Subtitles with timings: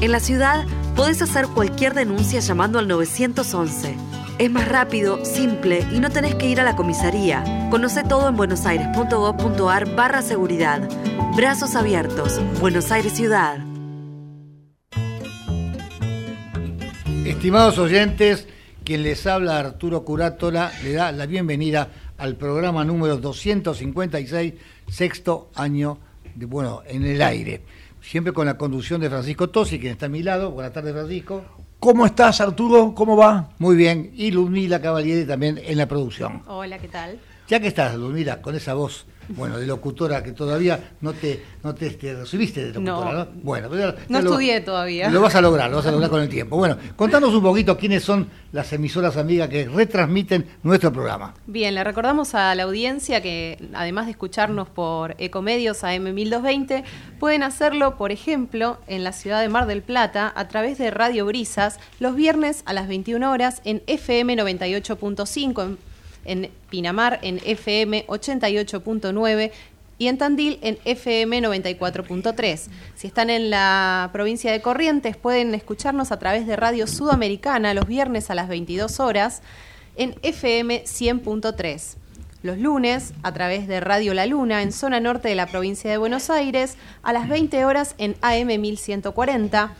[0.00, 3.96] En la ciudad podés hacer cualquier denuncia llamando al 911.
[4.38, 7.68] Es más rápido, simple y no tenés que ir a la comisaría.
[7.70, 10.88] Conoce todo en buenosaires.gov.ar barra seguridad.
[11.36, 12.40] Brazos abiertos.
[12.60, 13.58] Buenos Aires Ciudad.
[17.24, 18.48] Estimados oyentes,
[18.84, 21.88] quien les habla Arturo Curátola le da la bienvenida
[22.18, 24.54] al programa número 256,
[24.88, 25.98] sexto año
[26.34, 27.62] de, bueno, en el aire
[28.04, 30.50] siempre con la conducción de Francisco Tosi, quien está a mi lado.
[30.50, 31.42] Buenas tardes, Francisco.
[31.80, 32.94] ¿Cómo estás, Arturo?
[32.94, 33.50] ¿Cómo va?
[33.58, 34.12] Muy bien.
[34.14, 36.42] Y Ludmila Cavalieri también en la producción.
[36.46, 37.18] Hola, ¿qué tal?
[37.48, 41.74] Ya que estás, Ludmila, con esa voz bueno, de locutora que todavía no te, no
[41.74, 43.28] te, recibiste de locutora, ¿no?
[43.42, 43.68] Bueno,
[44.08, 45.08] no estudié todavía.
[45.10, 46.56] Lo vas a lograr, lo vas a lograr con el tiempo.
[46.56, 51.34] Bueno, contanos un poquito quiénes son las emisoras amigas que retransmiten nuestro programa.
[51.46, 56.84] Bien, le recordamos a la audiencia que además de escucharnos por Ecomedios AM 1220,
[57.18, 61.26] pueden hacerlo, por ejemplo, en la ciudad de Mar del Plata a través de Radio
[61.26, 65.93] Brisas los viernes a las 21 horas en FM 98.5 en
[66.70, 69.52] Pinamar en FM 88.9
[69.98, 72.66] y en Tandil en FM 94.3.
[72.94, 77.86] Si están en la provincia de Corrientes pueden escucharnos a través de Radio Sudamericana los
[77.86, 79.42] viernes a las 22 horas
[79.96, 81.96] en FM 100.3.
[82.42, 85.96] Los lunes, a través de Radio La Luna, en zona norte de la provincia de
[85.96, 89.74] Buenos Aires, a las 20 horas en AM 1140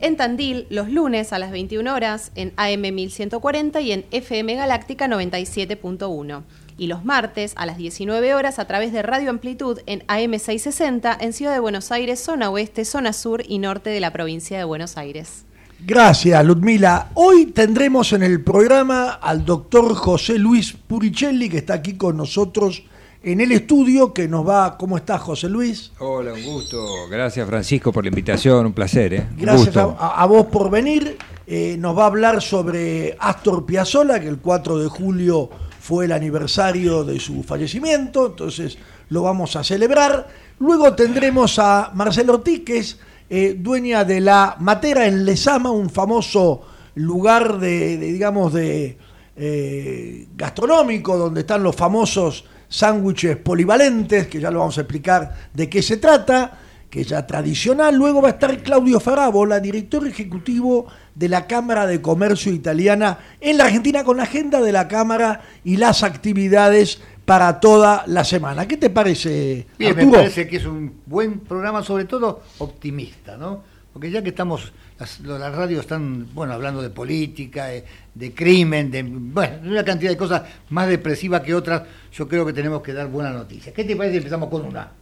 [0.00, 5.06] en Tandil los lunes a las 21 horas en AM 1140 y en FM Galáctica
[5.06, 6.42] 97.1
[6.78, 11.16] y los martes a las 19 horas a través de Radio Amplitud en AM 660
[11.20, 14.64] en Ciudad de Buenos Aires, zona oeste, zona sur y norte de la provincia de
[14.64, 15.44] Buenos Aires.
[15.86, 17.10] Gracias, Ludmila.
[17.14, 22.84] Hoy tendremos en el programa al doctor José Luis Puricelli, que está aquí con nosotros
[23.22, 24.76] en el estudio que nos va.
[24.78, 25.92] ¿Cómo estás, José Luis?
[25.98, 27.08] Hola, un gusto.
[27.10, 28.66] Gracias, Francisco, por la invitación.
[28.66, 29.14] Un placer.
[29.14, 29.26] ¿eh?
[29.36, 31.16] Gracias a, vos por venir.
[31.46, 35.50] Eh, nos va a hablar sobre Astor Piazzolla, que el 4 de julio
[35.80, 40.28] fue el aniversario de su fallecimiento, entonces lo vamos a celebrar.
[40.60, 42.98] Luego tendremos a Marcelo Ortiz, que es
[43.28, 46.62] eh, dueña de la Matera en Lesama, un famoso
[46.94, 48.98] lugar de, digamos, de
[49.36, 55.68] eh, gastronómico, donde están los famosos sándwiches polivalentes, que ya lo vamos a explicar de
[55.68, 56.58] qué se trata,
[56.88, 57.94] que ya tradicional.
[57.94, 63.58] Luego va a estar Claudio Farabola, director ejecutivo de la Cámara de Comercio Italiana en
[63.58, 68.66] la Argentina, con la agenda de la Cámara y las actividades para toda la semana.
[68.66, 73.62] ¿Qué te parece, Bien, me parece que es un buen programa, sobre todo optimista, ¿no?
[73.92, 77.68] Porque ya que estamos, las, las radios están, bueno, hablando de política,
[78.14, 81.82] de, crimen, de, bueno, una cantidad de cosas más depresivas que otras,
[82.12, 83.74] yo creo que tenemos que dar buenas noticias.
[83.74, 84.92] ¿Qué te parece si empezamos con una?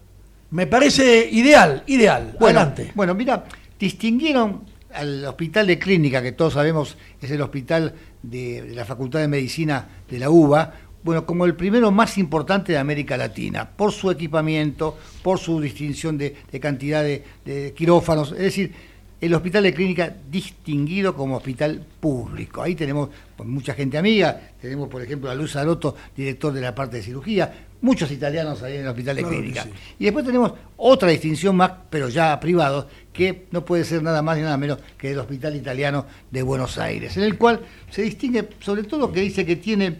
[0.51, 2.37] Me parece ideal, ideal.
[2.39, 2.93] Bueno, Adelante.
[2.95, 3.45] Bueno, mira,
[3.79, 4.63] distinguieron
[4.95, 7.93] al hospital de clínica, que todos sabemos es el hospital
[8.23, 12.79] de, la Facultad de Medicina de la UBA, bueno, como el primero más importante de
[12.79, 18.73] América Latina, por su equipamiento, por su distinción de, cantidad de, quirófanos, es decir,
[19.21, 22.63] el hospital de clínica distinguido como hospital público.
[22.63, 26.75] Ahí tenemos pues, mucha gente amiga, tenemos por ejemplo a Luz Aroto, director de la
[26.75, 29.67] parte de cirugía, muchos italianos ahí en el hospital de clínica.
[29.99, 34.37] Y después tenemos otra distinción más, pero ya privado, que no puede ser nada más
[34.37, 37.61] ni nada menos que el Hospital Italiano de Buenos Aires, en el cual
[37.91, 39.97] se distingue sobre todo que dice que tiene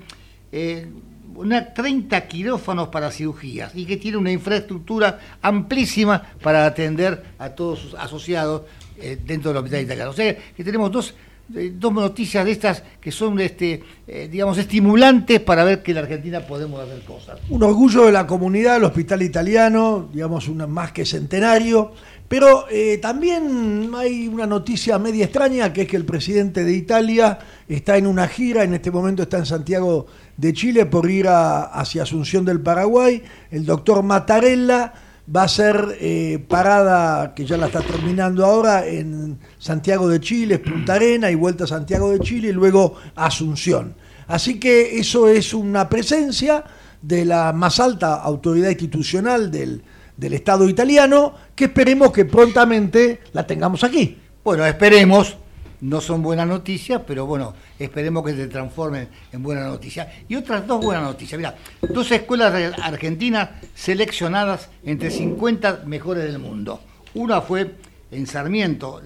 [0.53, 0.87] eh,
[1.35, 7.81] una 30 quirófanos para cirugías y que tiene una infraestructura amplísima para atender a todos
[7.81, 8.63] sus asociados
[9.01, 10.11] eh, dentro del hospital italiano.
[10.11, 11.15] O sea que tenemos dos,
[11.55, 13.83] eh, dos noticias de estas que son, este,
[14.31, 17.41] digamos, estimulantes para ver que en la Argentina podemos hacer cosas.
[17.49, 21.93] Un orgullo de la comunidad, el hospital italiano, digamos, una, más que centenario.
[22.29, 22.67] Pero
[23.01, 28.07] también hay una noticia media extraña, que es que el presidente de Italia está en
[28.07, 30.07] una gira, en este momento está en Santiago
[30.37, 33.23] de Chile por ir hacia Asunción del Paraguay.
[33.51, 34.93] El doctor Matarella
[35.35, 40.59] va a ser eh, parada, que ya la está terminando ahora, en Santiago de Chile,
[40.59, 43.95] Punta Arena y vuelta a Santiago de Chile y luego Asunción.
[44.27, 46.65] Así que eso es una presencia
[47.01, 49.83] de la más alta autoridad institucional del,
[50.17, 54.19] del Estado italiano que esperemos que prontamente la tengamos aquí.
[54.45, 55.37] Bueno, esperemos,
[55.81, 60.09] no son buenas noticias, pero bueno, esperemos que se transformen en buenas noticias.
[60.29, 61.39] Y otras dos buenas noticias.
[61.39, 61.57] Mira,
[61.89, 66.81] dos escuelas argentinas seleccionadas entre 50 mejores del mundo.
[67.15, 67.75] Una fue
[68.11, 69.03] en Sarmiento,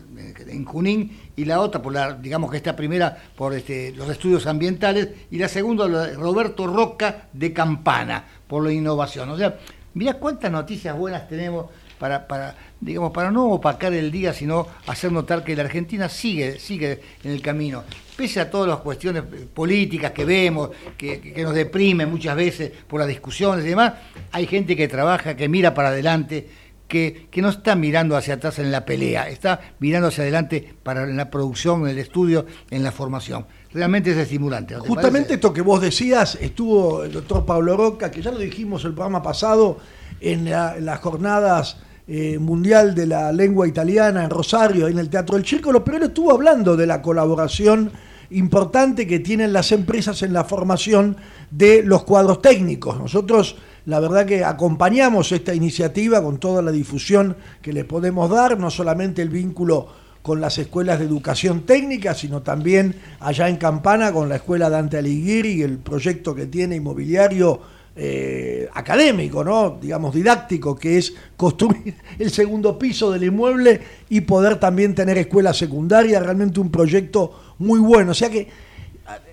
[0.46, 4.46] en Junín, y la otra, por la, digamos que esta primera por este, los estudios
[4.46, 9.30] ambientales, y la segunda, Roberto Roca de Campana, por la innovación.
[9.30, 9.58] O sea,
[9.94, 11.66] mira cuántas noticias buenas tenemos
[11.98, 17.00] para, digamos, para no opacar el día, sino hacer notar que la Argentina sigue, sigue
[17.22, 17.84] en el camino.
[18.16, 19.22] Pese a todas las cuestiones
[19.54, 23.94] políticas que vemos, que, nos deprimen muchas veces por las discusiones y demás,
[24.32, 26.48] hay gente que trabaja, que mira para adelante,
[26.88, 31.04] que, que, no está mirando hacia atrás en la pelea, está mirando hacia adelante para
[31.04, 33.46] en la producción, en el estudio, en la formación.
[33.72, 34.74] Realmente es estimulante.
[34.74, 38.92] Justamente esto que vos decías, estuvo el doctor Pablo Roca, que ya lo dijimos el
[38.92, 39.78] programa pasado,
[40.20, 45.46] en las jornadas eh, mundial de la Lengua Italiana en Rosario, en el Teatro del
[45.46, 47.92] Círculo, pero él estuvo hablando de la colaboración
[48.30, 51.16] importante que tienen las empresas en la formación
[51.50, 52.98] de los cuadros técnicos.
[52.98, 53.56] Nosotros,
[53.86, 58.70] la verdad que acompañamos esta iniciativa con toda la difusión que le podemos dar, no
[58.70, 59.88] solamente el vínculo
[60.22, 64.98] con las escuelas de educación técnica, sino también allá en Campana con la escuela Dante
[64.98, 67.60] Alighieri y el proyecto que tiene inmobiliario
[67.94, 69.78] eh, académico, ¿no?
[69.80, 75.52] digamos didáctico, que es construir el segundo piso del inmueble y poder también tener escuela
[75.52, 78.12] secundaria, realmente un proyecto muy bueno.
[78.12, 78.48] O sea que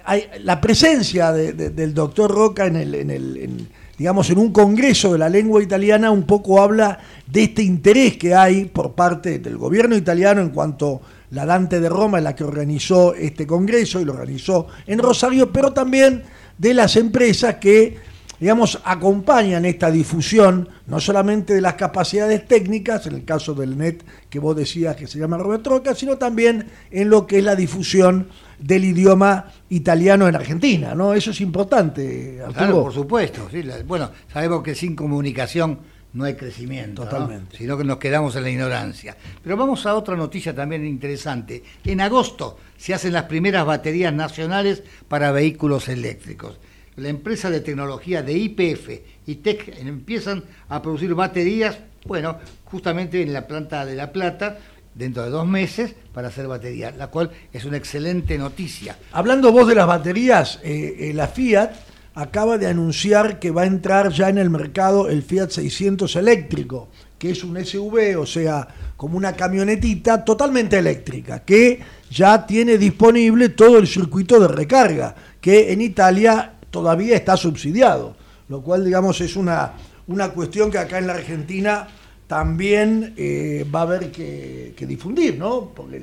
[0.03, 3.67] hay, la presencia del doctor Roca en el, en el
[3.99, 8.33] digamos, en un congreso de la lengua italiana un poco habla de este interés que
[8.33, 11.01] hay por parte del gobierno italiano en cuanto
[11.31, 15.51] la Dante de Roma es la que organizó este congreso y lo organizó en Rosario,
[15.51, 16.23] pero también
[16.57, 17.97] de las empresas que
[18.39, 24.03] digamos, acompañan esta difusión, no solamente de las capacidades técnicas, en el caso del NET
[24.29, 27.55] que vos decías que se llama Robert Troca, sino también en lo que es la
[27.55, 31.13] difusión del idioma italiano en Argentina, ¿no?
[31.13, 32.57] Eso es importante, Arturo.
[32.57, 33.49] Claro, por supuesto.
[33.85, 35.79] bueno, sabemos que sin comunicación
[36.11, 37.57] no hay crecimiento, Totalmente.
[37.57, 39.15] sino que nos quedamos en la ignorancia.
[39.43, 41.63] Pero vamos a otra noticia también interesante.
[41.83, 46.57] En agosto se hacen las primeras baterías nacionales para vehículos eléctricos
[46.99, 48.89] la empresa de tecnología de IPF
[49.25, 54.57] y TEC empiezan a producir baterías, bueno, justamente en la planta de La Plata,
[54.95, 58.97] dentro de dos meses, para hacer baterías, la cual es una excelente noticia.
[59.11, 61.71] Hablando vos de las baterías, eh, eh, la Fiat
[62.15, 66.89] acaba de anunciar que va a entrar ya en el mercado el Fiat 600 eléctrico,
[67.17, 71.79] que es un SUV, o sea, como una camionetita totalmente eléctrica, que
[72.09, 78.15] ya tiene disponible todo el circuito de recarga, que en Italia todavía está subsidiado,
[78.47, 79.73] lo cual, digamos, es una,
[80.07, 81.87] una cuestión que acá en la Argentina
[82.27, 85.71] también eh, va a haber que, difundir, ¿no?
[85.75, 86.01] Porque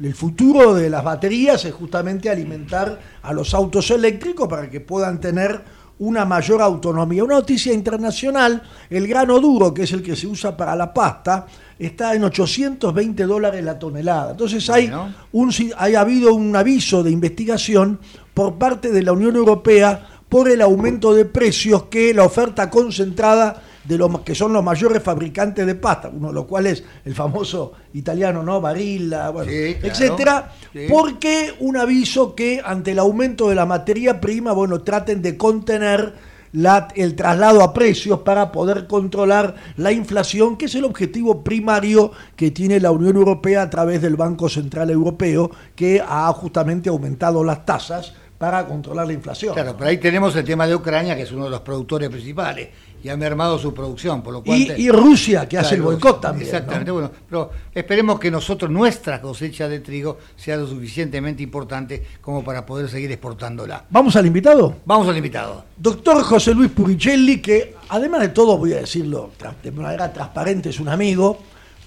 [0.00, 5.20] el futuro de las baterías es justamente alimentar a los autos eléctricos para que puedan
[5.20, 5.62] tener
[6.02, 7.22] una mayor autonomía.
[7.22, 11.46] Una noticia internacional, el grano duro, que es el que se usa para la pasta,
[11.78, 14.32] está en 820 dólares la tonelada.
[14.32, 14.90] Entonces hay,
[15.30, 18.00] un, hay habido un aviso de investigación
[18.34, 23.62] por parte de la Unión Europea por el aumento de precios que la oferta concentrada
[23.84, 27.72] de los que son los mayores fabricantes de pasta, uno de los cuales el famoso
[27.94, 28.60] italiano, ¿no?
[28.60, 29.88] Barilla, bueno, Sí, claro.
[29.94, 30.86] etcétera, Sí.
[30.88, 36.14] porque un aviso que ante el aumento de la materia prima, bueno, traten de contener
[36.54, 42.12] la- el traslado a precios para poder controlar la inflación, que es el objetivo primario
[42.36, 47.42] que tiene la Unión Europea a través del Banco Central Europeo, que ha justamente aumentado
[47.42, 49.54] las tasas para controlar la inflación.
[49.54, 52.68] Claro, pero ahí tenemos el tema de Ucrania, que es uno de los productores principales,
[53.02, 54.58] y ha mermado su producción, por lo cual...
[54.58, 56.46] Y, te- y Rusia, que hace el boicot también.
[56.46, 56.94] Exactamente, ¿no?
[56.94, 62.64] bueno, pero esperemos que nosotros, nuestra cosecha de trigo, sea lo suficientemente importante como para
[62.64, 63.84] poder seguir exportándola.
[63.90, 64.76] Vamos al invitado.
[64.84, 65.64] Vamos al invitado.
[65.76, 69.30] Doctor José Luis Puricelli, que además de todo, voy a decirlo
[69.62, 71.38] de manera transparente, es un amigo,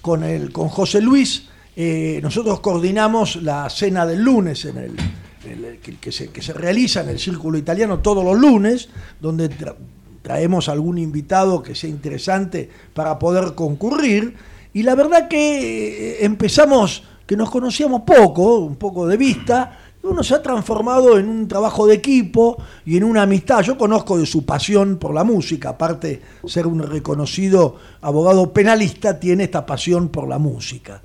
[0.02, 5.96] con, el, con José Luis, eh, nosotros coordinamos la cena del lunes en el, que,
[5.96, 8.88] que se, que se realiza en el Círculo Italiano todos los lunes,
[9.20, 9.48] donde
[10.26, 14.34] traemos algún invitado que sea interesante para poder concurrir.
[14.72, 20.06] Y la verdad que eh, empezamos, que nos conocíamos poco, un poco de vista, y
[20.08, 23.62] uno se ha transformado en un trabajo de equipo y en una amistad.
[23.62, 29.20] Yo conozco de su pasión por la música, aparte de ser un reconocido abogado penalista,
[29.20, 31.02] tiene esta pasión por la música.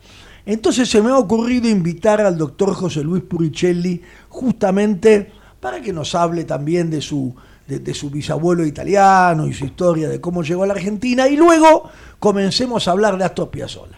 [0.47, 6.15] Entonces se me ha ocurrido invitar al doctor José Luis Puricelli justamente para que nos
[6.15, 7.35] hable también de su,
[7.71, 11.37] de, de su bisabuelo italiano y su historia de cómo llegó a la Argentina y
[11.37, 13.97] luego comencemos a hablar de Astor Piazzolla.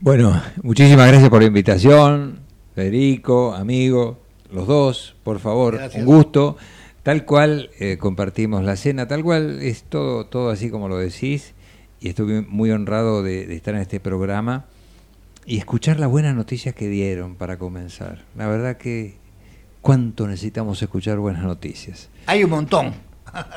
[0.00, 2.40] Bueno, muchísimas gracias por la invitación,
[2.74, 4.18] Federico, amigo,
[4.52, 6.04] los dos, por favor, Gracias.
[6.04, 6.56] un gusto.
[7.02, 11.54] Tal cual eh, compartimos la cena, tal cual es todo, todo así como lo decís,
[12.00, 14.66] y estoy muy honrado de, de estar en este programa
[15.46, 18.24] y escuchar las buenas noticias que dieron para comenzar.
[18.36, 19.16] La verdad que
[19.80, 22.10] cuánto necesitamos escuchar buenas noticias.
[22.28, 22.94] Hay un montón.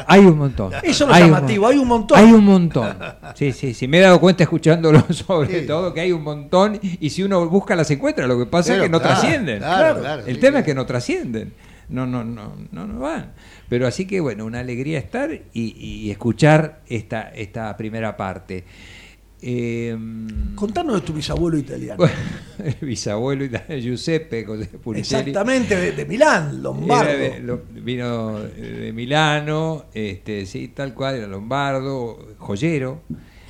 [0.05, 0.73] Hay un montón.
[0.83, 2.17] Eso es lo Hay llamativo, hay un montón.
[2.19, 2.97] Hay un montón.
[3.35, 3.87] Sí, sí, sí.
[3.87, 5.65] Me he dado cuenta escuchándolo sobre Sí.
[5.67, 8.27] todo que hay un montón y si uno busca las encuentra.
[8.27, 9.57] Lo que pasa Pero es que no claro, trascienden.
[9.59, 11.53] claro, claro, El sí, tema es que no trascienden.
[11.89, 13.31] No, no, no, no, no van.
[13.69, 18.65] Pero así que bueno, una alegría estar y, y escuchar esta, esta primera parte.
[19.41, 19.97] Eh,
[20.55, 21.97] Contanos de tu bisabuelo italiano.
[21.97, 22.13] bueno,
[22.63, 25.31] el bisabuelo italiano, Giuseppe José Puricelli.
[25.31, 27.09] Exactamente, de, de Milán, Lombardo.
[27.09, 33.01] Era de- lo- vino de Milano, este, sí, tal cual, era lombardo, joyero,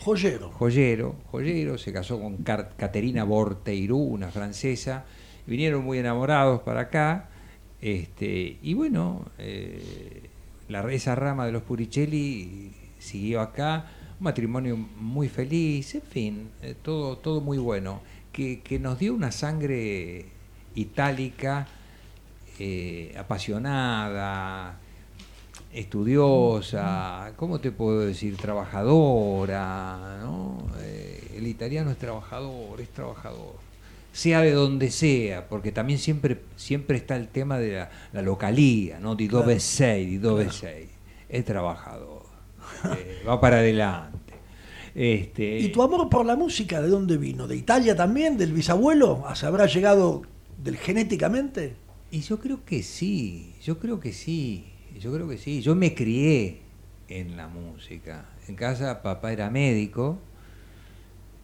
[0.04, 0.50] Joyero.
[0.52, 5.04] joyero, joyero, se casó con Caterina Borteirú, una francesa,
[5.46, 7.30] vinieron muy enamorados para acá,
[7.82, 10.30] este, y bueno, eh,
[10.70, 16.76] la, esa rama de los Puricelli siguió acá, un matrimonio muy feliz, en fin, eh,
[16.80, 18.02] todo, todo muy bueno,
[18.32, 20.28] que, que nos dio una sangre
[20.76, 21.68] itálica,
[22.60, 24.78] eh, apasionada,
[25.74, 28.38] estudiosa, ¿cómo te puedo decir?
[28.38, 30.68] Trabajadora, ¿no?
[30.82, 33.56] Eh, el italiano es trabajador, es trabajador.
[34.14, 39.00] Sea de donde sea, porque también siempre, siempre está el tema de la, la localía,
[39.00, 39.16] ¿no?
[39.16, 40.90] Di dove sei, di dove sei.
[41.28, 42.31] Es trabajador.
[42.98, 44.34] Eh, va para adelante.
[44.94, 47.48] Este, ¿Y tu amor por la música de dónde vino?
[47.48, 48.38] ¿De Italia también?
[48.38, 49.24] ¿Del bisabuelo?
[49.36, 50.24] ¿Se habrá llegado
[50.62, 51.76] del genéticamente?
[52.12, 54.66] Y yo creo que sí, yo creo que sí,
[55.00, 55.62] yo creo que sí.
[55.62, 56.60] Yo me crié
[57.08, 58.26] en la música.
[58.48, 60.18] En casa papá era médico,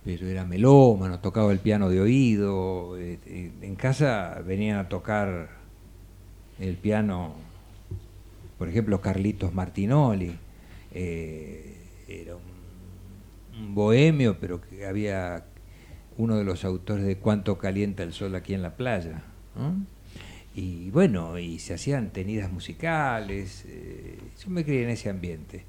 [0.03, 2.97] pero era melómano, tocaba el piano de oído.
[2.97, 5.49] eh, En casa venían a tocar
[6.59, 7.33] el piano,
[8.57, 10.35] por ejemplo, Carlitos Martinoli.
[10.93, 11.75] Eh,
[12.07, 15.45] era un, bohemio, pero que había
[16.17, 19.23] uno de los autores de Cuánto calienta el sol aquí en la playa.
[20.55, 23.65] Y bueno, y se hacían tenidas musicales.
[23.67, 25.63] eh, yo me crié en ese ambiente.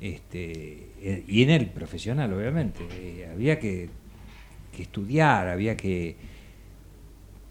[0.00, 3.28] Este, eh, y en el profesional, obviamente.
[3.32, 3.88] había que,
[4.76, 6.16] que estudiar, había que.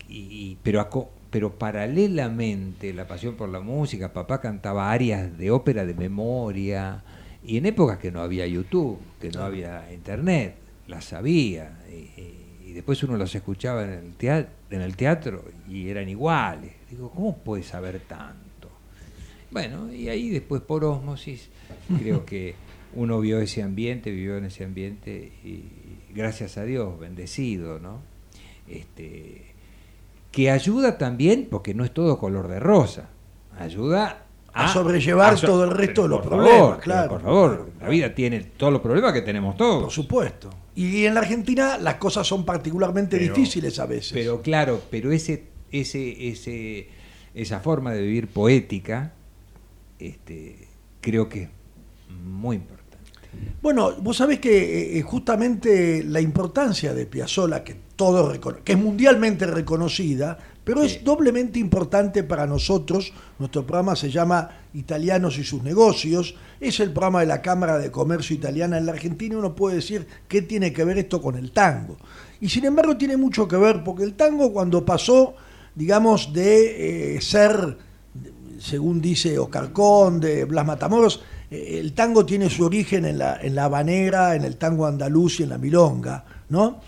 [0.10, 5.86] y- pero, aco- pero paralelamente la pasión por la música, papá cantaba arias de ópera
[5.86, 7.04] de memoria.
[7.44, 10.56] Y en épocas que no había YouTube, que no había internet,
[10.88, 11.80] las sabía.
[11.90, 16.74] Y, después uno los escuchaba en el, teatro, en el teatro y eran iguales.
[16.90, 18.70] Digo, ¿cómo puede saber tanto?
[19.52, 21.50] Bueno, y ahí después por osmosis,
[21.98, 22.56] creo que
[22.94, 25.64] uno vio ese ambiente, vivió en ese ambiente y
[26.14, 28.00] gracias a Dios, bendecido, ¿no?
[28.70, 29.51] Este,
[30.32, 33.10] que ayuda también, porque no es todo color de rosa,
[33.60, 37.10] ayuda A sobrellevar so- todo el resto de los problemas, favor, claro.
[37.10, 39.84] Por favor, la vida tiene todos los problemas que tenemos todos.
[39.84, 40.50] Por supuesto.
[40.76, 44.14] Y en la Argentina las cosas son particularmente Pero- difíciles a veces.
[44.14, 46.88] Pero claro, pero ese, ese, ese,
[47.34, 49.14] esa forma de vivir poética,
[50.00, 50.68] este,
[51.02, 51.50] creo que es
[52.26, 52.81] muy importante.
[53.62, 58.32] Bueno, vos sabés que eh, justamente la importancia de Piazzolla, que, todo
[58.64, 63.14] que es mundialmente reconocida, pero es doblemente importante para nosotros.
[63.40, 66.36] Nuestro programa se llama Italianos y sus negocios.
[66.60, 69.38] Es el programa de la Cámara de Comercio Italiana en la Argentina.
[69.38, 71.98] Uno puede decir qué tiene que ver esto con el tango.
[72.40, 75.36] Y sin embargo tiene mucho que ver, porque el tango cuando pasó,
[75.76, 77.78] digamos, de eh, ser,
[78.60, 83.56] según dice Oscar Conde, Blas Matamoros, eh, el tango tiene su origen en la, en
[83.56, 86.80] la habanera, en el tango andaluz y en la milonga, ¿no?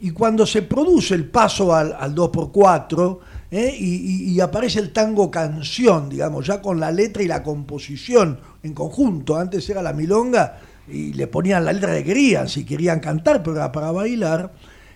[0.00, 3.18] Y cuando se produce el paso al, al 2x4
[3.50, 3.74] ¿eh?
[3.78, 9.36] y, aparece el tango canción, digamos, ya con la letra y la composición en conjunto,
[9.36, 10.58] antes era la milonga
[10.88, 14.52] y le ponían la letra que querían, si querían cantar, pero era para bailar,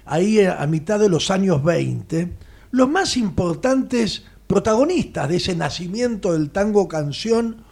[0.06, 2.32] ahí a mitad de los años 20,
[2.70, 7.63] los más importantes protagonistas de ese nacimiento del tango canción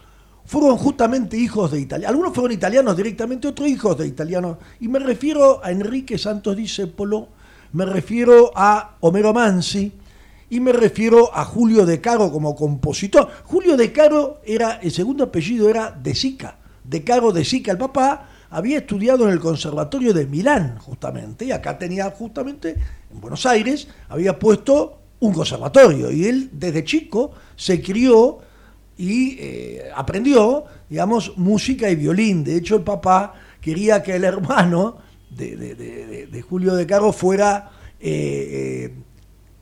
[0.52, 2.11] fueron justamente hijos de italianos.
[2.11, 4.59] Algunos fueron italianos directamente, otros hijos de italianos.
[4.80, 7.28] Y me refiero a Enrique Santos Discépolo,
[7.73, 9.90] me refiero a Homero Mansi
[10.50, 13.30] y me refiero a Julio De Caro como compositor.
[13.44, 17.78] Julio De Caro era, el segundo apellido era De Sica, De Caro De Sica, el
[17.78, 22.76] papá había estudiado en el Conservatorio de Milán, justamente, y acá tenía justamente,
[23.11, 28.51] en Buenos Aires, había puesto un conservatorio, y él desde chico se crió
[28.96, 32.44] y eh, aprendió, digamos, música y violín.
[32.44, 34.99] De hecho, el papá quería que el hermano
[35.30, 37.70] de, Julio de Caro fuera
[38.00, 38.94] eh, eh,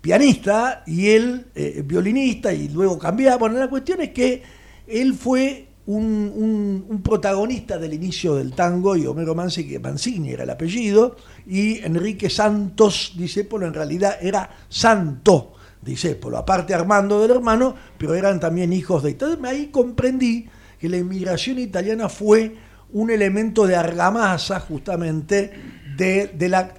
[0.00, 1.46] pianista y él
[1.84, 3.36] violinista y luego cambiaba.
[3.36, 4.42] Bueno, la cuestión es que
[4.86, 10.50] él fue un, protagonista del inicio del tango y Homero Mansi, que Mancini era el
[10.50, 18.14] apellido, y Enrique Santos Discépolo en realidad era Santo Discépolo, aparte Armando del hermano, pero
[18.14, 19.10] eran también hijos de...
[19.10, 22.56] Entonces ahí comprendí que la inmigración italiana fue
[22.92, 25.52] un elemento de argamasa justamente
[25.96, 26.74] de, la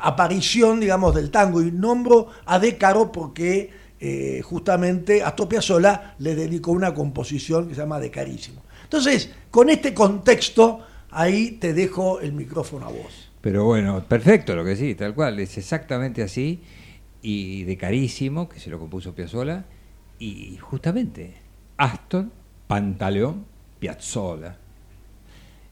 [0.00, 1.62] aparición, digamos, del tango.
[1.62, 7.74] Y nombro a De Caro porque eh, justamente Astor Piazzolla le dedicó una composición que
[7.74, 8.62] se llama De Carísimo.
[8.84, 13.30] Entonces, con este contexto, ahí te dejo el micrófono a vos.
[13.40, 16.62] Pero bueno, perfecto lo que sí, tal cual, es exactamente así,
[17.28, 19.64] y de Carísimo, que se lo compuso Piazzolla,
[20.20, 21.34] y justamente
[21.76, 22.26] Astor
[22.68, 23.44] Pantaleón
[23.80, 24.56] Piazzolla,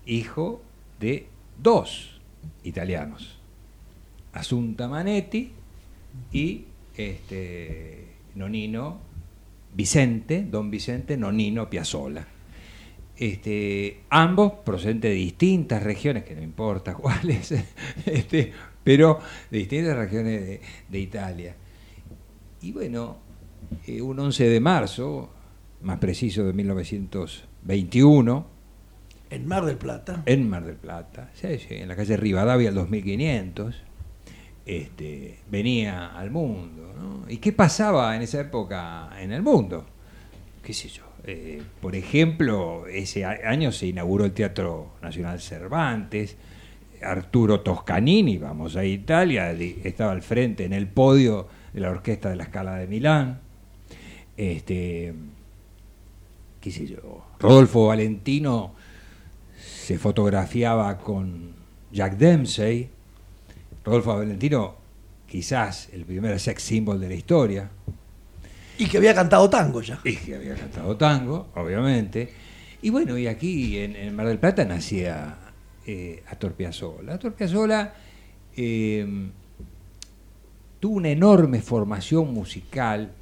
[0.05, 0.63] hijo
[0.99, 1.29] de
[1.63, 2.21] dos
[2.65, 3.39] italianos,
[4.33, 5.53] Asunta Manetti
[6.33, 6.65] y
[6.97, 8.99] este, Nonino
[9.77, 12.27] Vicente, don Vicente Nonino Piazzola.
[13.17, 17.53] Este, ambos procedentes de distintas regiones, que no importa cuáles,
[18.07, 18.53] este,
[18.85, 19.19] pero
[19.51, 21.57] de distintas regiones de, Italia.
[22.61, 23.19] Y bueno,
[23.87, 25.31] eh, un 11 de marzo,
[25.83, 28.55] más preciso de 1921,
[29.31, 30.23] en Mar del Plata.
[30.27, 33.75] En Mar del Plata, en la calle Rivadavia, el 2500
[34.67, 37.25] este, venía al mundo.
[37.29, 39.87] ¿Y qué pasaba en esa época en el mundo?
[40.63, 41.03] ¿Qué sé yo?
[41.27, 46.37] Eh, por ejemplo, ese año se inauguró el Teatro Nacional Cervantes,
[47.05, 52.37] Arturo Toscanini, vamos a Italia, estaba al frente en el podio de la Orquesta de
[52.37, 53.41] la Scala de Milán.
[54.37, 55.15] Este,
[56.61, 58.75] qué sé yo, Rodolfo Valentino
[59.57, 61.53] se fotografiaba con
[61.93, 62.89] Jack Dempsey,
[63.85, 64.75] Rodolfo Valentino,
[65.29, 67.71] quizás el primer sex symbol de la historia.
[68.79, 70.01] Y que había cantado tango ya.
[70.05, 72.33] Y que había cantado tango, obviamente.
[72.83, 75.39] Y bueno, y aquí en, Mar del Plata nacía
[75.87, 77.15] eh, Astor Piazzolla.
[77.15, 77.95] Astor Piazzolla
[78.57, 79.29] eh,
[80.81, 83.13] tuvo una enorme formación musical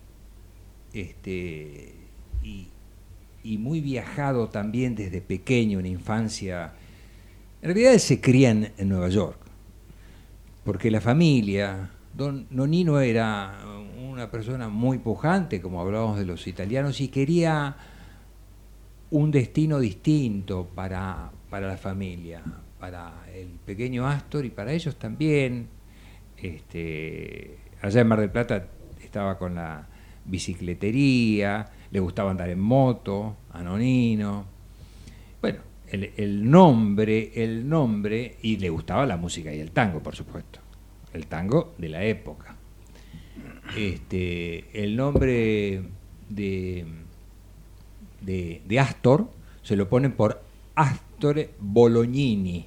[0.92, 1.94] este,
[2.42, 2.68] y,
[3.58, 6.72] muy viajado también desde pequeño, en infancia.
[7.60, 9.42] En realidad se cría en Nueva York
[10.64, 13.58] porque la familia, don Nonino era
[14.10, 17.76] una persona muy pujante, como hablábamos de los italianos, y quería
[19.10, 22.42] un destino distinto para, para la familia,
[22.80, 25.68] para el pequeño Astor y para ellos también.
[26.34, 28.68] Este, allá en Mar del Plata
[29.02, 29.86] estaba con la
[30.24, 34.46] bicicletería, le gustaba andar en moto, a Nonino.
[35.42, 35.58] Bueno,
[35.90, 40.58] el, nombre, el nombre, y le gustaba la música y el tango, por supuesto.
[41.12, 42.56] El tango de la época.
[43.76, 45.82] Este, el nombre
[46.30, 46.86] de,
[48.22, 49.28] de, Astor
[49.62, 50.40] se lo ponen por
[50.76, 51.11] Astor
[51.60, 52.66] Bolognini,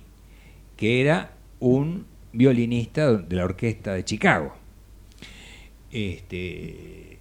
[0.77, 4.53] que era un violinista de la orquesta de Chicago.
[5.91, 7.19] Este,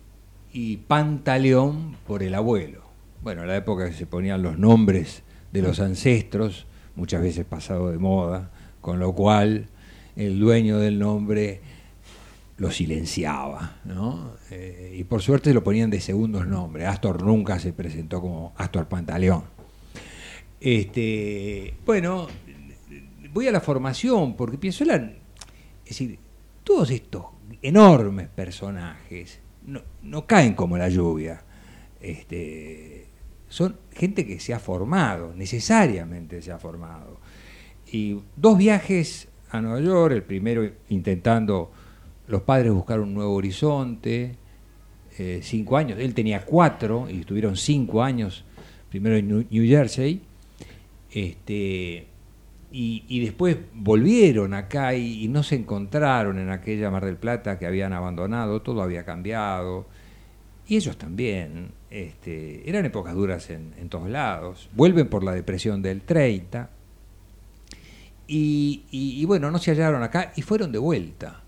[0.52, 2.82] y Pantaleón por el abuelo.
[3.22, 6.66] Bueno, en la época que se ponían los nombres de los ancestros
[6.96, 9.68] muchas veces pasado de moda, con lo cual
[10.16, 11.60] el dueño del nombre
[12.56, 14.32] lo silenciaba, ¿no?
[14.50, 16.86] Eh, y por suerte lo ponían de segundos nombres.
[16.86, 19.53] Astor nunca se presentó como Astor Pantaleón.
[20.64, 22.26] Este, bueno,
[23.34, 26.18] voy a la formación, porque Piazzolla, es decir,
[26.62, 27.26] todos estos
[27.60, 31.42] enormes personajes no, caen como la lluvia.
[32.00, 33.08] Este,
[33.46, 37.20] son gente que se ha formado, necesariamente se ha formado.
[37.92, 41.72] Y dos viajes a Nueva York, el primero intentando
[42.26, 44.36] los padres buscar un nuevo horizonte,
[45.18, 48.46] eh, cinco años, él tenía cuatro y estuvieron cinco años,
[48.88, 50.22] primero en New Jersey,
[51.14, 52.06] este,
[52.70, 57.92] y, después volvieron acá y, no se encontraron en aquella Mar del Plata que habían
[57.92, 59.86] abandonado, todo había cambiado,
[60.66, 65.82] y ellos también, este, eran épocas duras en, en todos lados, vuelven por la depresión
[65.82, 66.70] del 30,
[68.26, 71.42] y, bueno, no se hallaron acá y fueron de vuelta.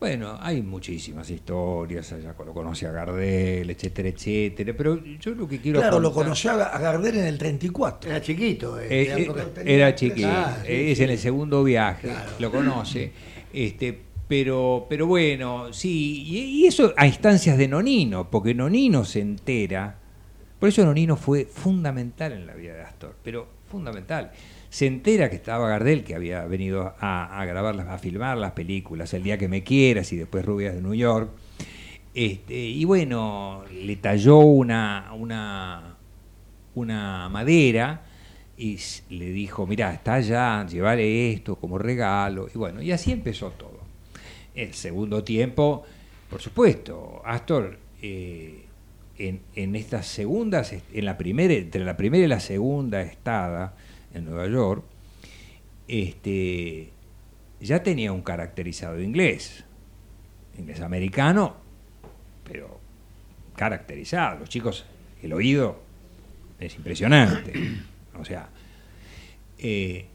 [0.00, 5.60] Bueno, hay muchísimas historias, allá lo conoce a Gardel, etcétera, etcétera, pero yo lo que
[5.60, 5.78] quiero...
[5.78, 8.10] Claro, lo conoció a Gardel en el 34.
[8.10, 8.80] Era chiquito.
[8.80, 10.30] Eh, eh, era chiquito,
[10.66, 13.12] es en el segundo viaje, lo conoce.
[13.52, 19.98] Este, pero, pero bueno, sí, y, eso a instancias de Nonino, porque Nonino se entera,
[20.58, 24.32] por eso Nonino fue fundamental en la vida de Astor, pero fundamental
[24.70, 29.24] se entera que estaba Gardel, que había venido a, grabar, a filmar las películas, El
[29.24, 31.30] día que me quieras y después Rubias de New York.
[32.14, 35.96] Este, y bueno, le talló una, una,
[37.28, 38.02] madera
[38.56, 38.78] y
[39.10, 42.48] le dijo, mira, está allá, llevaré esto como regalo.
[42.54, 43.80] Y bueno, y así empezó todo.
[44.54, 45.84] El segundo tiempo,
[46.28, 48.66] por supuesto, Astor, eh,
[49.18, 53.74] en, en, estas segundas, en la primera, entre la primera y la segunda estada,
[54.14, 54.84] en Nueva York,
[55.88, 56.90] este,
[57.60, 59.64] ya tenía un caracterizado inglés,
[60.58, 61.56] inglés americano,
[62.44, 62.78] pero
[63.56, 64.40] caracterizado.
[64.40, 64.84] Los chicos,
[65.22, 65.80] el oído
[66.58, 67.52] es impresionante.
[68.18, 68.50] O sea,
[69.58, 70.06] eh,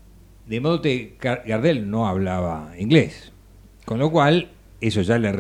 [0.48, 3.32] de modo que Gardel no hablaba inglés,
[3.86, 4.50] con lo cual
[4.82, 5.32] eso ya le,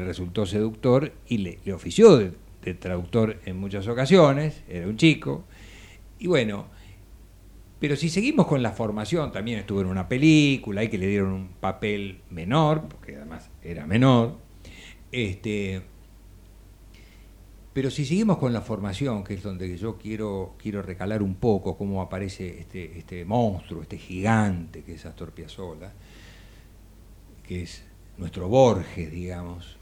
[0.00, 2.32] resultó seductor y le, ofició de,
[2.74, 5.44] traductor en muchas ocasiones, era un chico,
[6.18, 6.66] y bueno,
[7.78, 11.32] pero si seguimos con la formación, también estuvo en una película y que le dieron
[11.32, 14.38] un papel menor, porque además era menor.
[15.12, 15.82] Este,
[17.76, 21.76] pero si seguimos con la formación, que es donde yo quiero, quiero recalar un poco
[21.76, 25.92] cómo aparece este, este monstruo, este gigante que es Astor Piazzolla,
[27.46, 27.84] que es
[28.16, 29.76] nuestro Borges, digamos,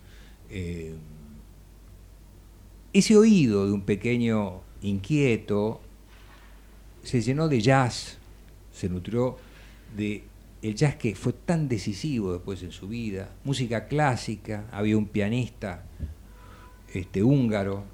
[0.50, 0.96] eh,
[2.92, 5.80] ese oído de un pequeño inquieto,
[7.04, 8.18] se llenó de jazz,
[8.72, 9.36] se nutrió
[9.96, 10.24] de
[10.64, 15.84] el jazz que fue tan decisivo después en su vida, música clásica, había un pianista
[16.92, 17.84] este, húngaro,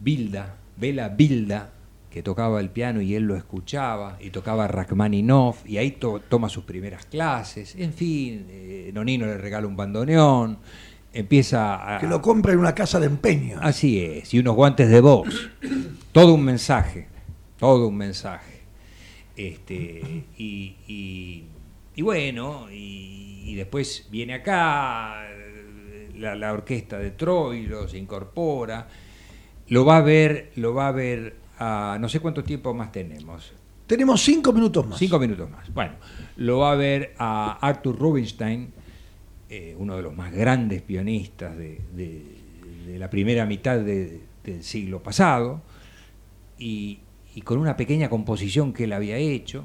[0.00, 1.70] Bilda, Vela Bilda,
[2.10, 5.96] que tocaba el piano y él lo escuchaba, y tocaba Rachmaninoff, y ahí
[6.28, 10.58] toma sus primeras clases, en fin, eh, Nonino le regala un bandoneón,
[11.12, 12.00] empieza a...
[12.00, 13.60] Que lo compra en una casa de empeño.
[13.62, 15.50] Así es, y unos guantes de box,
[16.10, 17.06] todo un mensaje
[17.58, 18.60] todo un mensaje.
[19.36, 21.44] Este, y,
[22.00, 25.26] bueno, y, después viene acá,
[26.16, 28.88] la, orquesta de Troilo se incorpora,
[29.68, 33.52] lo va a ver, lo va a ver a no sé cuánto tiempo más tenemos.
[33.86, 34.98] Tenemos cinco minutos más.
[34.98, 35.72] Cinco minutos más.
[35.72, 35.94] Bueno,
[36.36, 38.72] lo va a ver a Arthur Rubinstein,
[39.48, 41.78] eh, uno de los más grandes pianistas de,
[42.98, 45.62] la primera mitad del siglo pasado,
[46.58, 46.98] y,
[47.38, 49.64] y con una pequeña composición que él había hecho,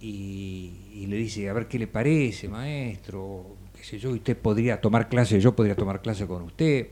[0.00, 5.08] y, le dice, a ver qué le parece, maestro, qué sé yo, usted podría tomar
[5.08, 6.88] clase, yo podría tomar clase con usted,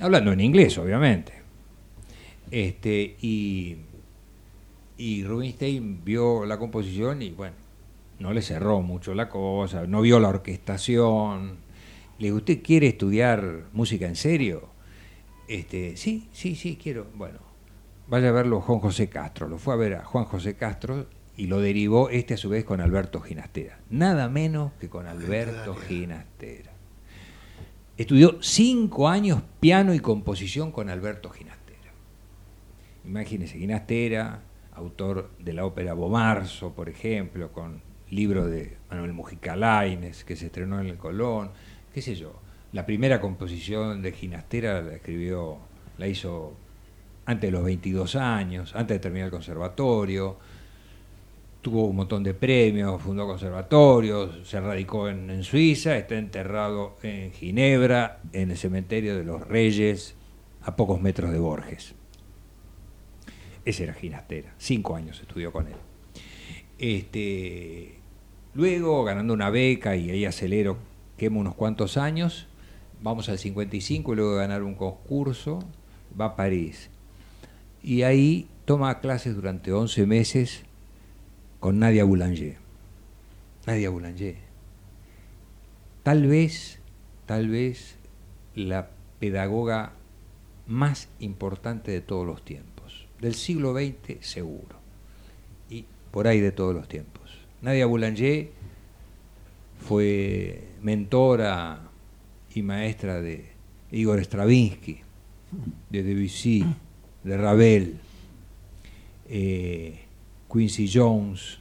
[0.00, 1.34] hablando en inglés, obviamente.
[2.50, 3.76] Este, y,
[4.98, 7.54] y Rubinstein vio la composición y bueno,
[8.18, 11.58] no le cerró mucho la cosa, no vio la orquestación.
[12.18, 14.68] Le dijo, ¿usted quiere estudiar música en serio?
[15.46, 17.06] Este, sí, sí, sí, quiero.
[17.14, 17.53] Bueno,
[18.06, 19.48] vaya a verlo Juan José Castro.
[19.48, 22.64] Lo fue a ver a Juan José Castro y lo derivó este a su vez
[22.64, 23.78] con Alberto Ginastera.
[23.90, 26.72] Nada menos que con Alberto Ginastera.
[27.96, 31.92] Estudió cinco años piano y composición con Alberto Ginastera.
[33.04, 40.24] Imagínese, Ginastera, autor de la ópera Bomarzo, por ejemplo, con libro de Manuel Mujica Laines,
[40.24, 41.50] que se estrenó en el Colón,
[41.92, 42.40] qué sé yo.
[42.72, 45.58] La primera composición de Ginastera la escribió,
[45.98, 46.54] la hizo
[47.26, 50.36] antes de los 22 años, antes de terminar el conservatorio.
[51.62, 58.20] tuvo un montón de premios, fundó conservatorios, se radicó en, Suiza, está enterrado en Ginebra,
[58.32, 60.14] en el cementerio de los Reyes,
[60.62, 61.94] a pocos metros de Borges.
[63.64, 65.76] Ese era Ginastera, cinco años estudió con él.
[66.78, 67.94] Este,
[68.52, 70.76] luego, ganando una beca, y ahí acelero,
[71.16, 72.46] quemo unos cuantos años,
[73.00, 75.60] vamos al 55, y luego de ganar un concurso,
[76.20, 76.90] va a París.
[77.84, 80.62] Y ahí toma clases durante 11 meses
[81.60, 82.56] con Nadia Boulanger.
[83.66, 84.36] Nadia Boulanger.
[86.02, 86.80] Tal vez,
[87.26, 87.96] tal vez
[88.54, 88.88] la
[89.20, 89.92] pedagoga
[90.66, 94.76] más importante de todos los tiempos, del siglo XX seguro,
[95.68, 97.38] y por ahí de todos los tiempos.
[97.60, 98.50] Nadia Boulanger
[99.78, 101.90] fue mentora
[102.54, 103.52] y maestra de
[103.90, 105.00] Igor Stravinsky,
[105.90, 106.64] de Debussy,
[107.24, 107.96] de Ravel,
[109.28, 110.00] eh,
[110.52, 111.58] Quincy Jones,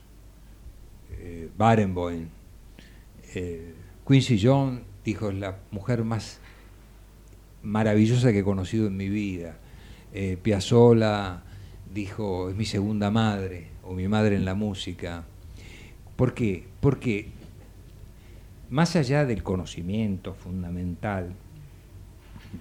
[1.19, 2.27] eh, Barenboim.
[3.33, 3.73] Eh,
[4.07, 6.39] Quincy Jones dijo, es la mujer más
[7.63, 9.57] maravillosa que he conocido en mi vida.
[10.13, 11.43] Eh, Piazzolla
[11.93, 15.23] dijo, es mi segunda madre, o mi madre en la música.
[16.15, 16.65] ¿Por qué?
[16.81, 17.29] Porque
[18.69, 21.33] más allá del conocimiento fundamental